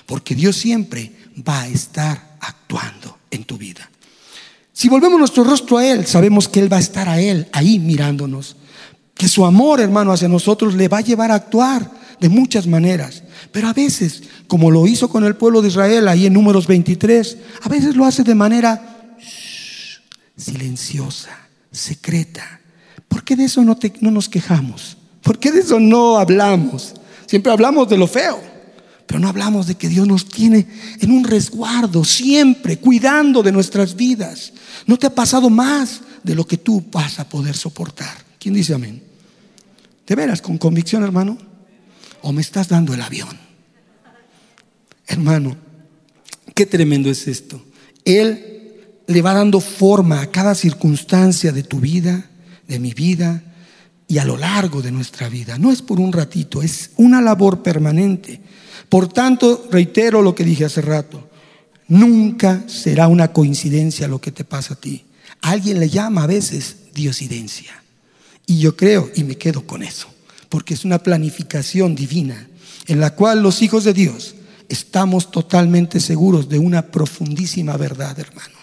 [0.07, 1.12] porque Dios siempre
[1.47, 3.91] va a estar actuando en tu vida.
[4.73, 7.81] Si volvemos nuestro rostro a Él, sabemos que Él va a estar a Él, ahí
[7.81, 8.55] mirándonos.
[9.19, 13.23] Que su amor, hermano, hacia nosotros le va a llevar a actuar de muchas maneras.
[13.53, 17.37] Pero a veces, como lo hizo con el pueblo de Israel ahí en números 23,
[17.63, 19.17] a veces lo hace de manera
[20.37, 21.37] silenciosa,
[21.71, 22.61] secreta.
[23.09, 24.97] ¿Por qué de eso no, no nos quejamos?
[25.23, 26.95] ¿Por qué de eso no hablamos?
[27.27, 28.41] Siempre hablamos de lo feo.
[29.07, 30.67] Pero no hablamos de que Dios nos tiene
[31.01, 34.53] en un resguardo, siempre cuidando de nuestras vidas.
[34.87, 38.15] No te ha pasado más de lo que tú vas a poder soportar.
[38.39, 39.08] ¿Quién dice amén?
[40.09, 41.38] ¿De veras con convicción, hermano?
[42.23, 43.38] ¿O me estás dando el avión?
[45.07, 45.57] Hermano,
[46.55, 47.62] qué tremendo es esto.
[48.05, 48.75] Él
[49.07, 52.29] le va dando forma a cada circunstancia de tu vida,
[52.66, 53.42] de mi vida
[54.07, 55.59] y a lo largo de nuestra vida.
[55.59, 58.40] No es por un ratito, es una labor permanente.
[58.88, 61.29] Por tanto, reitero lo que dije hace rato,
[61.88, 65.07] Nunca será una coincidencia lo que te pasa a ti.
[65.40, 67.78] Alguien le llama a veces diosidencia.
[68.49, 70.09] Y yo creo y me quedo con eso,
[70.49, 72.49] porque es una planificación divina
[72.87, 74.35] en la cual los hijos de Dios
[74.71, 78.57] estamos totalmente seguros de una profundísima verdad, hermano.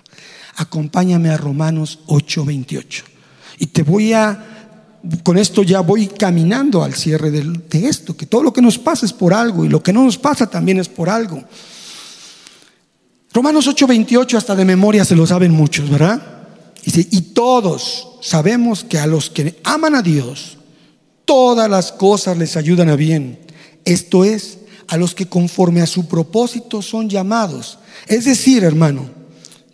[0.55, 3.03] Acompáñame a Romanos 8:28.
[3.59, 4.51] Y te voy a
[5.21, 9.05] con esto ya voy caminando al cierre de, esto, que todo lo que nos pasa
[9.05, 11.43] es por algo y lo que no nos pasa también es por algo.
[13.31, 16.34] Romanos 8:28 hasta de memoria se lo saben muchos, ¿verdad?
[16.85, 20.57] Dice, y todos sabemos que a los que aman a Dios,
[21.25, 23.39] todas las cosas les ayudan a bien.
[23.85, 27.79] Esto es, a los que conforme a su propósito son llamados.
[28.07, 29.09] Es decir, hermano,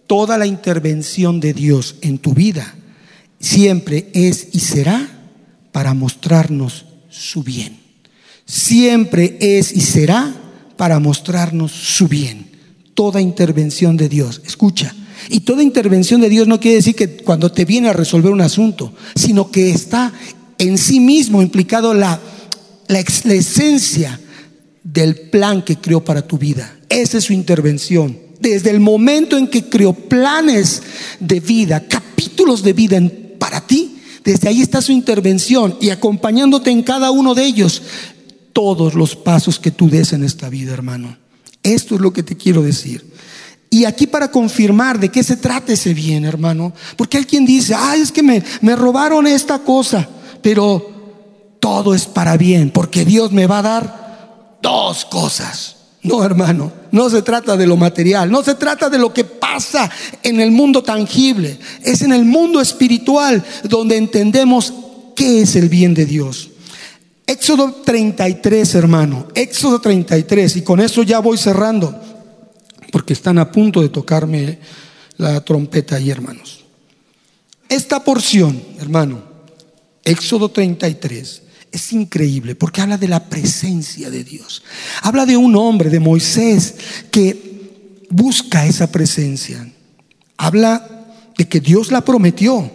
[0.07, 2.75] toda la intervención de Dios en tu vida
[3.39, 5.09] siempre es y será
[5.73, 7.77] para mostrarnos su bien.
[8.45, 10.33] Siempre es y será
[10.77, 12.51] para mostrarnos su bien.
[12.93, 14.41] Toda intervención de Dios.
[14.45, 14.95] Escucha.
[15.29, 18.41] Y toda intervención de Dios no quiere decir que cuando te viene a resolver un
[18.41, 20.13] asunto, sino que está
[20.57, 22.19] en sí mismo implicado la,
[22.87, 24.19] la, esencia
[24.83, 26.77] del plan que creó para tu vida.
[26.89, 28.17] Esa es su intervención.
[28.39, 30.81] Desde el momento en que creó planes
[31.19, 33.01] de vida, capítulos de vida
[33.37, 37.81] para ti, desde ahí está su intervención y acompañándote en cada uno de ellos
[38.53, 41.17] todos los pasos que tú des en esta vida, hermano.
[41.63, 43.05] Esto es lo que te quiero decir.
[43.73, 46.73] Y aquí para confirmar de qué se trata ese bien, hermano.
[46.97, 50.07] Porque hay quien dice, ay, es que me, me robaron esta cosa,
[50.41, 50.91] pero
[51.61, 55.77] todo es para bien, porque Dios me va a dar dos cosas.
[56.03, 59.89] No, hermano, no se trata de lo material, no se trata de lo que pasa
[60.21, 64.73] en el mundo tangible, es en el mundo espiritual donde entendemos
[65.15, 66.49] qué es el bien de Dios.
[67.27, 71.97] Éxodo 33, hermano, Éxodo 33, y con eso ya voy cerrando,
[72.91, 74.59] porque están a punto de tocarme
[75.17, 76.65] la trompeta ahí, hermanos.
[77.69, 79.23] Esta porción, hermano,
[80.03, 84.63] Éxodo 33, es increíble porque habla de la presencia de Dios.
[85.01, 86.75] Habla de un hombre, de Moisés,
[87.11, 89.71] que busca esa presencia.
[90.37, 91.05] Habla
[91.37, 92.69] de que Dios la prometió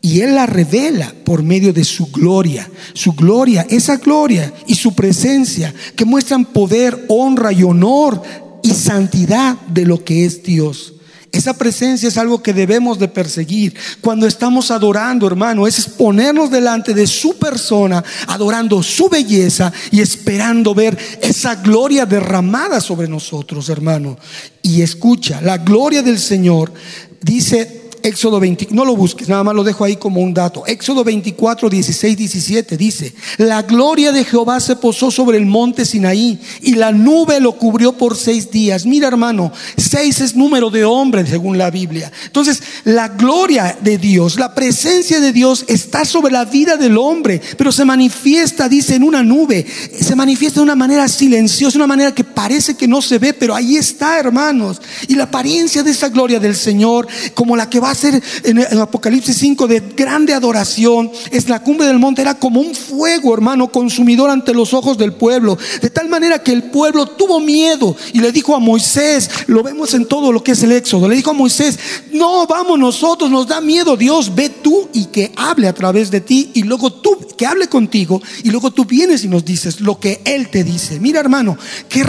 [0.00, 2.70] y Él la revela por medio de su gloria.
[2.94, 8.22] Su gloria, esa gloria y su presencia que muestran poder, honra y honor
[8.66, 10.94] y santidad de lo que es Dios.
[11.30, 13.74] Esa presencia es algo que debemos de perseguir.
[14.00, 20.74] Cuando estamos adorando, hermano, es ponernos delante de su persona, adorando su belleza y esperando
[20.74, 24.18] ver esa gloria derramada sobre nosotros, hermano.
[24.62, 26.72] Y escucha, la gloria del Señor
[27.20, 30.64] dice Éxodo 20, no lo busques, nada más lo dejo ahí como un dato.
[30.64, 36.38] Éxodo 24, 16, 17 dice, la gloria de Jehová se posó sobre el monte Sinaí
[36.62, 38.86] y la nube lo cubrió por seis días.
[38.86, 42.12] Mira hermano, seis es número de hombre según la Biblia.
[42.26, 47.40] Entonces, la gloria de Dios, la presencia de Dios está sobre la vida del hombre,
[47.58, 49.66] pero se manifiesta, dice, en una nube.
[50.00, 53.56] Se manifiesta de una manera silenciosa, una manera que parece que no se ve, pero
[53.56, 54.80] ahí está, hermanos.
[55.08, 58.80] Y la apariencia de esa gloria del Señor, como la que va ser en el
[58.80, 61.10] Apocalipsis 5 de grande adoración.
[61.32, 65.14] Es la cumbre del monte, era como un fuego, hermano, consumidor ante los ojos del
[65.14, 65.58] pueblo.
[65.80, 69.94] De tal manera que el pueblo tuvo miedo y le dijo a Moisés, lo vemos
[69.94, 71.78] en todo lo que es el Éxodo, le dijo a Moisés,
[72.12, 76.20] no, vamos nosotros, nos da miedo Dios, ve tú y que hable a través de
[76.20, 79.98] ti y luego tú, que hable contigo y luego tú vienes y nos dices lo
[79.98, 81.00] que Él te dice.
[81.00, 81.56] Mira hermano,
[81.88, 82.02] qué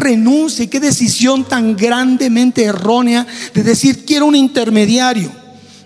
[0.59, 5.31] y qué decisión tan grandemente errónea de decir quiero un intermediario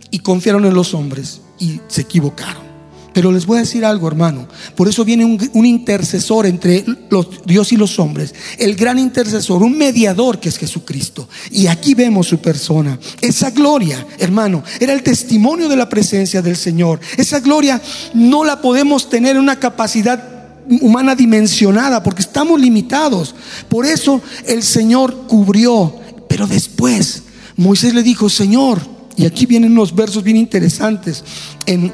[0.10, 2.72] y confiaron en los hombres y se equivocaron.
[3.14, 4.48] Pero les voy a decir algo, hermano.
[4.76, 8.34] Por eso viene un, intercesor entre los, Dios y los hombres.
[8.58, 11.28] El gran intercesor, un mediador que es Jesucristo.
[11.52, 12.98] Y aquí vemos su persona.
[13.20, 17.02] Esa gloria, hermano, era el testimonio de la presencia del Señor.
[17.18, 17.82] Esa gloria
[18.14, 23.36] no la podemos tener en una capacidad humana dimensionada porque estamos limitados.
[23.70, 25.96] Por eso el Señor cubrió.
[26.28, 27.24] Pero después
[27.58, 28.80] Moisés le dijo, Señor,
[29.18, 31.24] y aquí vienen unos versos bien interesantes
[31.66, 31.92] en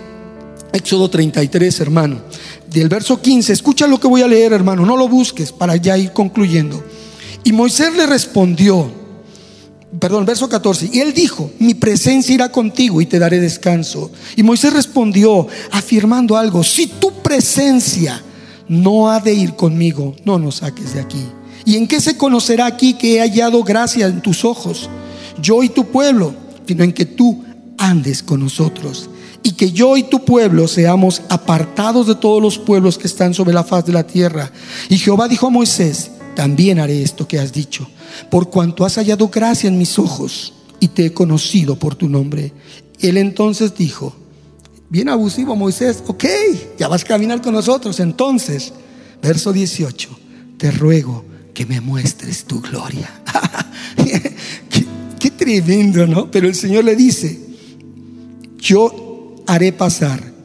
[0.71, 2.21] Éxodo 33, hermano.
[2.69, 5.97] Del verso 15, escucha lo que voy a leer, hermano, no lo busques para ya
[5.97, 6.83] ir concluyendo.
[7.43, 8.91] Y Moisés le respondió,
[9.99, 14.11] perdón, verso 14, y él dijo, mi presencia irá contigo y te daré descanso.
[14.35, 18.21] Y Moisés respondió, afirmando algo, si tu presencia
[18.69, 21.25] no ha de ir conmigo, no nos saques de aquí.
[21.65, 24.89] ¿Y en qué se conocerá aquí que he hallado gracia en tus ojos?
[25.41, 26.33] Yo y tu pueblo
[26.67, 27.43] sino en que tú
[27.77, 29.09] andes con nosotros
[29.41, 33.53] y que yo y tu pueblo seamos apartados de todos los pueblos que están sobre
[33.53, 34.51] la faz de la tierra.
[34.89, 37.89] Y Jehová dijo a Moisés, también haré esto que has dicho,
[38.29, 42.51] por cuanto has hallado gracia en mis ojos y te he conocido por tu nombre.
[42.99, 44.13] Él entonces dijo,
[44.89, 46.25] bien abusivo Moisés, ok,
[46.77, 47.99] ya vas a caminar con nosotros.
[47.99, 48.73] Entonces,
[49.21, 50.09] verso 18,
[50.57, 53.09] te ruego que me muestres tu gloria.
[54.69, 54.85] qué,
[55.19, 56.29] qué tremendo, ¿no?
[56.31, 57.39] Pero el Señor le dice,
[58.57, 60.37] yo haré pasar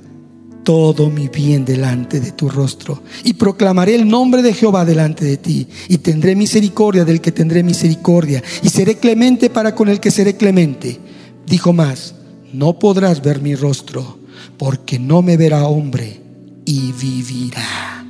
[0.63, 5.37] todo mi bien delante de tu rostro y proclamaré el nombre de Jehová delante de
[5.37, 10.13] ti y tendré misericordia del que tendré misericordia y seré clemente para con el que
[10.13, 11.01] seré clemente.
[11.47, 12.15] Dijo más,
[12.53, 14.22] no podrás ver mi rostro
[14.59, 16.21] porque no me verá hombre
[16.65, 18.05] y vivirá.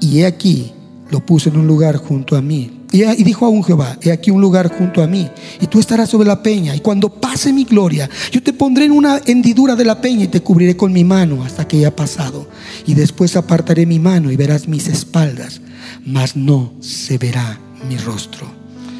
[0.00, 0.72] Y he aquí,
[1.10, 4.42] lo puso en un lugar junto a mí y, dijo aún Jehová, he aquí un
[4.42, 5.26] lugar junto a mí,
[5.60, 8.92] y tú estarás sobre la peña, y cuando pase mi gloria, yo te pondré en
[8.92, 12.46] una hendidura de la peña y te cubriré con mi mano hasta que haya pasado.
[12.86, 15.62] Y después apartaré mi mano y verás mis espaldas,
[16.04, 17.58] mas no se verá
[17.88, 18.46] mi rostro.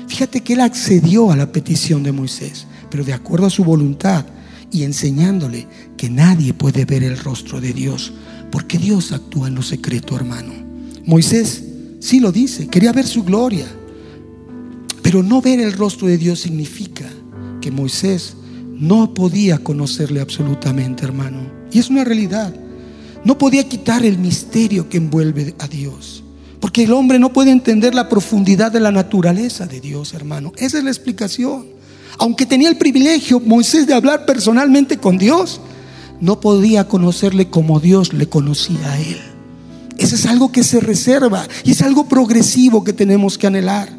[0.09, 4.25] Fíjate que él accedió a la petición de Moisés, pero de acuerdo a su voluntad
[4.71, 5.67] y enseñándole
[6.03, 8.13] que nadie puede ver el rostro de Dios,
[8.51, 10.53] porque Dios actúa en lo secreto, hermano.
[11.07, 11.63] Moisés
[12.01, 13.67] sí lo dice, quería ver su gloria
[15.13, 17.05] pero no ver el rostro de Dios significa
[17.61, 18.35] que Moisés
[18.79, 21.41] no podía conocerle absolutamente, hermano.
[21.71, 22.55] Y es una realidad.
[23.25, 26.25] No podía quitar el misterio que envuelve a Dios.
[26.61, 30.53] Porque el hombre no puede entender la profundidad de la naturaleza de Dios, hermano.
[30.57, 31.67] Esa es la explicación.
[32.19, 35.61] Aunque tenía el privilegio Moisés de hablar personalmente con Dios,
[36.23, 39.21] no podía conocerle como Dios le conocía a él.
[39.99, 43.91] Eso es algo que se reserva y es algo progresivo que tenemos que anhelar.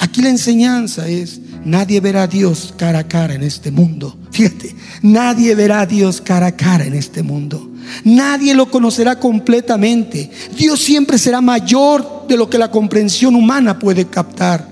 [0.00, 4.18] Aquí la enseñanza es, nadie verá a Dios cara a cara en este mundo.
[4.32, 7.70] Fíjate, nadie verá a Dios cara a cara en este mundo.
[8.02, 10.32] Nadie lo conocerá completamente.
[10.56, 14.68] Dios siempre será mayor de lo que la comprensión humana puede captar.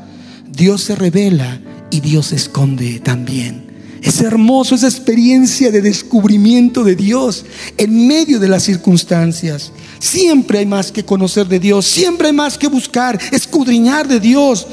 [0.51, 3.66] Dios se revela y Dios se esconde también.
[4.03, 7.45] Es hermoso esa experiencia de descubrimiento de Dios
[7.77, 9.73] en medio de las circunstancias.
[9.99, 14.67] Siempre hay más que conocer de Dios, siempre hay más que buscar, escudriñar de Dios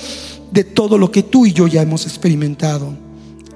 [0.52, 2.96] de todo lo que tú y yo ya hemos experimentado.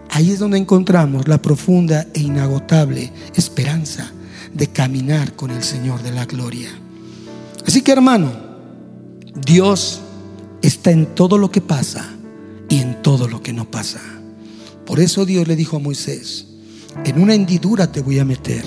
[0.09, 4.11] Ahí es donde encontramos la profunda e inagotable esperanza
[4.53, 6.69] de caminar con el Señor de la gloria.
[7.67, 8.31] Así que hermano,
[9.45, 10.01] Dios
[10.61, 12.09] está en todo lo que pasa
[12.69, 14.01] y en todo lo que no pasa.
[14.87, 16.47] Por eso Dios le dijo a Moisés,
[17.05, 18.63] en una hendidura te voy a meter.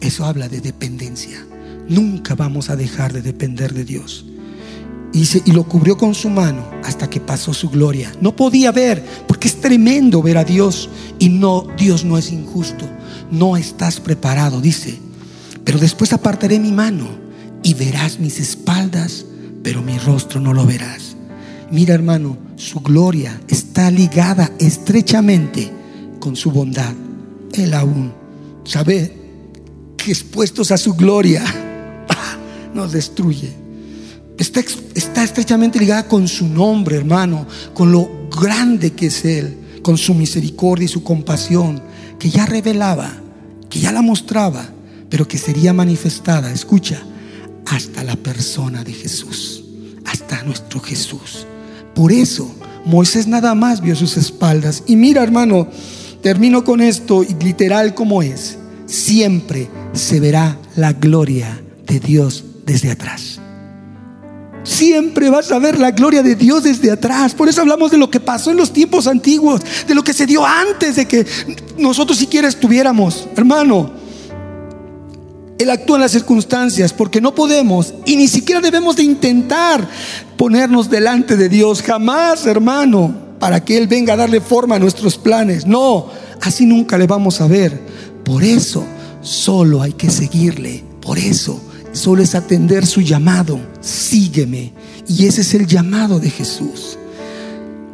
[0.00, 1.46] Eso habla de dependencia.
[1.88, 4.24] Nunca vamos a dejar de depender de Dios
[5.12, 8.12] y, lo cubrió con su mano hasta que pasó su gloria.
[8.20, 10.88] No podía ver, porque es tremendo ver a Dios.
[11.18, 12.88] Y no, Dios no es injusto.
[13.30, 14.98] No estás preparado, dice.
[15.64, 17.08] Pero después apartaré mi mano
[17.62, 19.26] y verás mis espaldas,
[19.62, 21.14] pero mi rostro no lo verás.
[21.70, 25.70] Mira, hermano, su gloria está ligada estrechamente
[26.20, 26.94] con su bondad.
[27.52, 28.12] Él aún
[28.64, 29.12] sabe
[29.96, 31.44] que expuestos a su gloria
[32.74, 33.62] nos destruye
[34.38, 40.14] está, estrechamente ligada con su nombre, hermano, con lo grande que es Él, con su
[40.14, 41.82] misericordia y su compasión,
[42.18, 43.12] que ya revelaba,
[43.68, 44.68] que ya la mostraba,
[45.08, 47.02] pero que sería manifestada, escucha,
[47.66, 49.64] hasta la persona de Jesús,
[50.04, 51.46] hasta nuestro Jesús.
[51.94, 52.50] Por eso
[52.84, 54.82] Moisés nada más vio sus espaldas.
[54.86, 55.68] Y mira, hermano,
[56.22, 63.40] termino con esto, literal como es, siempre se verá la gloria de Dios desde atrás.
[64.64, 67.34] Siempre vas a ver la gloria de Dios desde atrás.
[67.34, 70.24] Por eso hablamos de lo que pasó en los tiempos antiguos, de lo que se
[70.24, 71.26] dio antes de que
[71.78, 73.28] nosotros siquiera estuviéramos.
[73.36, 74.01] Hermano,
[75.62, 79.88] Él actúa en las circunstancias porque no podemos y ni siquiera debemos de intentar
[80.36, 81.82] ponernos delante de Dios.
[81.82, 85.66] Jamás, hermano, para que Él venga a darle forma a nuestros planes.
[85.66, 86.08] No,
[86.40, 87.80] así nunca le vamos a ver.
[88.24, 88.84] Por eso,
[89.20, 90.84] solo hay que seguirle.
[91.00, 91.60] Por eso
[91.92, 93.60] solo es atender su llamado.
[93.80, 94.72] Sígueme.
[95.06, 96.98] Y ese es el llamado de Jesús.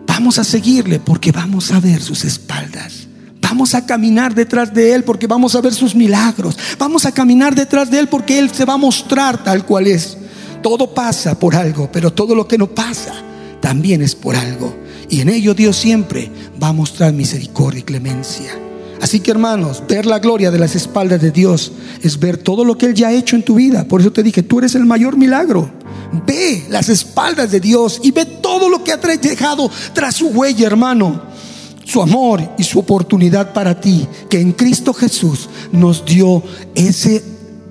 [0.06, 3.07] Vamos a seguirle porque vamos a ver sus espaldas.
[3.48, 6.58] Vamos a caminar detrás de Él porque vamos a ver sus milagros.
[6.78, 10.18] Vamos a caminar detrás de Él porque Él se va a mostrar tal cual es.
[10.62, 13.14] Todo pasa por algo, pero todo lo que no pasa
[13.62, 14.76] también es por algo.
[15.08, 16.30] Y en ello Dios siempre
[16.62, 18.52] va a mostrar misericordia y clemencia.
[19.00, 21.72] Así que hermanos, ver la gloria de las espaldas de Dios
[22.02, 23.84] es ver todo lo que Él ya ha hecho en tu vida.
[23.84, 25.70] Por eso te dije, tú eres el mayor milagro.
[26.26, 30.66] Ve las espaldas de Dios y ve todo lo que ha dejado tras su huella,
[30.66, 31.37] hermano.
[31.88, 36.42] Su amor y su oportunidad para ti, que en Cristo Jesús nos dio
[36.74, 37.24] ese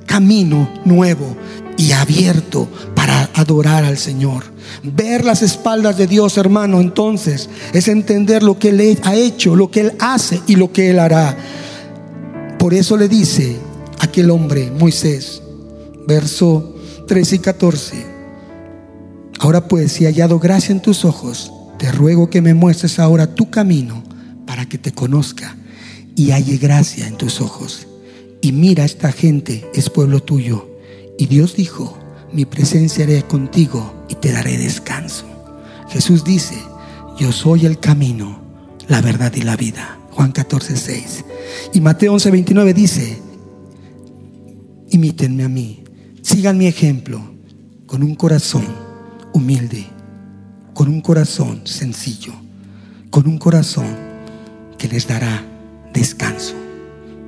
[0.07, 1.38] camino nuevo
[1.78, 4.45] y abierto para adorar al Señor.
[4.82, 9.70] Ver las espaldas de Dios, hermano, entonces es entender lo que Él ha hecho, lo
[9.70, 11.38] que Él hace y lo que Él hará.
[12.57, 13.57] Por eso le dice
[13.99, 15.43] aquel hombre, Moisés,
[16.07, 16.74] verso
[17.07, 18.05] 13 y 14.
[19.38, 23.36] Ahora pues, si he hallado gracia en tus ojos, te ruego que me muestres ahora
[23.36, 24.07] tu camino
[24.48, 25.56] para que te conozca
[26.16, 27.88] y halle gracia en tus ojos.
[28.41, 30.68] Y mira, esta gente es pueblo tuyo.
[31.20, 31.98] Y Dios dijo,
[32.34, 35.26] mi presencia haré contigo y te daré descanso.
[35.89, 36.56] Jesús dice,
[37.20, 38.41] yo soy el camino,
[38.88, 40.00] la verdad y la vida.
[40.12, 41.26] Juan 14, 6.
[41.74, 43.20] Y Mateo 11, 29 dice,
[44.89, 45.84] imítenme a mí,
[46.24, 47.22] sigan mi ejemplo,
[47.86, 48.66] con un corazón
[49.34, 49.86] humilde,
[50.74, 52.34] con un corazón sencillo,
[53.10, 54.07] con un corazón
[54.78, 55.43] que les dará
[55.93, 56.53] descanso.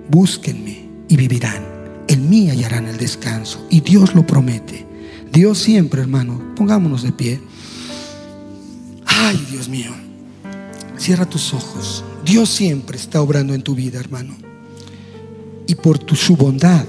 [0.10, 1.64] Búsquenme y vivirán.
[2.08, 3.66] En mí hallarán el descanso.
[3.70, 4.86] Y Dios lo promete.
[5.32, 7.40] Dios siempre, hermano, pongámonos de pie.
[9.06, 9.92] Ay, Dios mío,
[10.98, 12.04] cierra tus ojos.
[12.26, 14.36] Dios siempre está obrando en tu vida, hermano.
[15.68, 16.86] Y por tu, su bondad,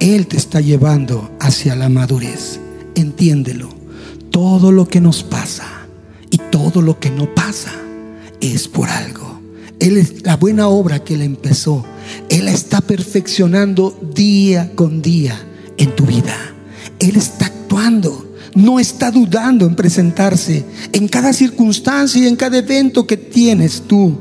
[0.00, 2.58] Él te está llevando hacia la madurez.
[2.96, 3.68] Entiéndelo.
[4.30, 5.86] Todo lo que nos pasa
[6.30, 7.72] y todo lo que no pasa
[8.40, 9.29] es por algo.
[9.80, 11.84] Él es la buena obra que Él empezó.
[12.28, 15.40] Él está perfeccionando día con día
[15.78, 16.36] en tu vida.
[16.98, 23.06] Él está actuando, no está dudando en presentarse en cada circunstancia y en cada evento
[23.06, 24.18] que tienes tú.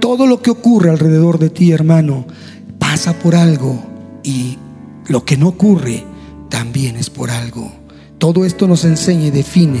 [0.00, 2.26] Todo lo que ocurre alrededor de ti, hermano,
[2.78, 3.82] pasa por algo
[4.22, 4.56] y
[5.08, 6.04] lo que no ocurre
[6.48, 7.70] también es por algo.
[8.18, 9.80] Todo esto nos enseña y define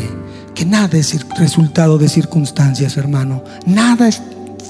[0.54, 3.42] que nada es resultado de circunstancias, hermano.
[3.66, 4.22] Nada es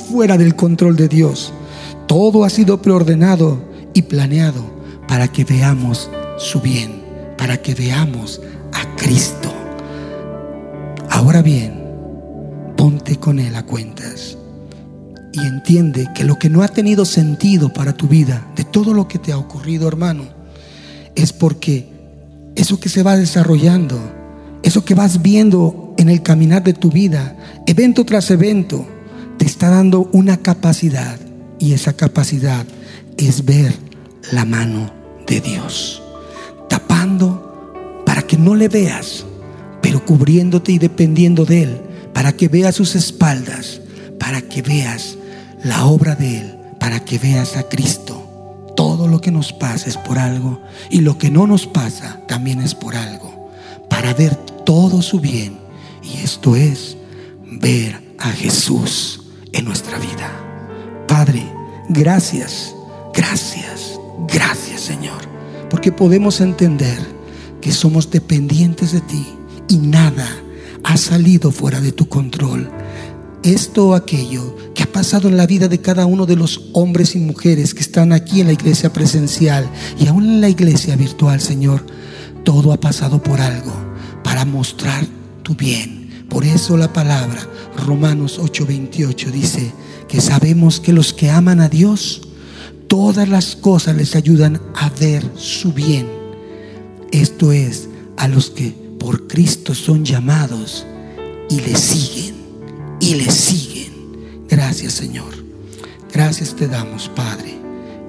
[0.09, 1.52] fuera del control de Dios.
[2.07, 3.61] Todo ha sido preordenado
[3.94, 4.64] y planeado
[5.09, 8.40] para que veamos su bien para que veamos
[8.72, 9.52] a Cristo.
[11.11, 11.74] Ahora bien,
[12.76, 14.36] ponte con Él a cuentas
[15.32, 19.07] y entiende que lo que no ha tenido sentido para tu vida, de todo lo
[19.09, 20.24] que te ha ocurrido, hermano,
[21.14, 21.88] es porque
[22.54, 23.98] eso que se va desarrollando,
[24.62, 27.36] eso que vas viendo en el caminar de tu vida,
[27.66, 28.86] evento tras evento,
[29.39, 31.18] te está dando una capacidad
[31.59, 32.66] y esa capacidad
[33.16, 33.74] es ver
[34.32, 34.91] la mano
[35.26, 36.03] de Dios
[36.68, 39.24] tapando para que no le veas,
[39.82, 41.80] pero cubriéndote y dependiendo de Él,
[42.12, 43.80] para que veas sus espaldas,
[44.18, 45.16] para que veas
[45.62, 48.22] la obra de Él, para que veas a Cristo.
[48.76, 50.61] Todo lo que nos pasa es por algo
[50.91, 53.51] y lo que no nos pasa también es por algo,
[53.89, 54.34] para ver
[54.64, 55.59] todo su bien.
[56.03, 56.97] Y esto es
[57.61, 59.22] ver a Jesús
[59.57, 60.30] en nuestra vida.
[61.09, 61.42] Padre,
[61.88, 62.74] gracias,
[63.12, 63.98] gracias,
[64.28, 65.36] gracias Señor
[65.70, 66.98] porque podemos entender
[67.61, 69.26] que somos dependientes de ti
[69.68, 70.26] y nada
[70.84, 72.70] ha salido fuera de tu control.
[73.42, 77.14] Esto o aquello que ha pasado en la vida de cada uno de los hombres
[77.14, 81.40] y mujeres que están aquí en la iglesia presencial y aún en la iglesia virtual,
[81.40, 81.84] Señor,
[82.44, 83.72] todo ha pasado por algo,
[84.22, 85.04] para mostrar
[85.42, 85.95] tu bien.
[86.37, 87.49] Por eso la palabra
[87.87, 89.72] Romanos 8:28 dice
[90.07, 92.28] que sabemos que los que aman a Dios,
[92.89, 96.07] todas las cosas les ayudan a ver su bien.
[97.11, 100.84] Esto es a los que por Cristo son llamados
[101.49, 102.34] y le siguen,
[103.01, 103.95] y le siguen.
[104.47, 105.32] Gracias Señor.
[106.12, 107.59] Gracias te damos, Padre,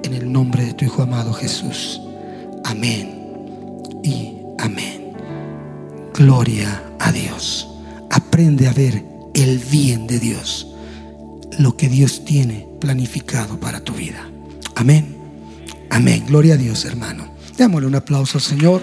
[0.02, 1.98] en el nombre de tu Hijo amado Jesús.
[2.64, 3.08] Amén
[4.04, 5.14] y amén.
[6.12, 7.68] Gloria a Dios.
[8.10, 9.04] Aprende a ver
[9.34, 10.66] el bien de Dios,
[11.58, 14.28] lo que Dios tiene planificado para tu vida.
[14.74, 15.16] Amén.
[15.90, 16.24] Amén.
[16.26, 17.28] Gloria a Dios, hermano.
[17.56, 18.82] Démosle un aplauso al Señor.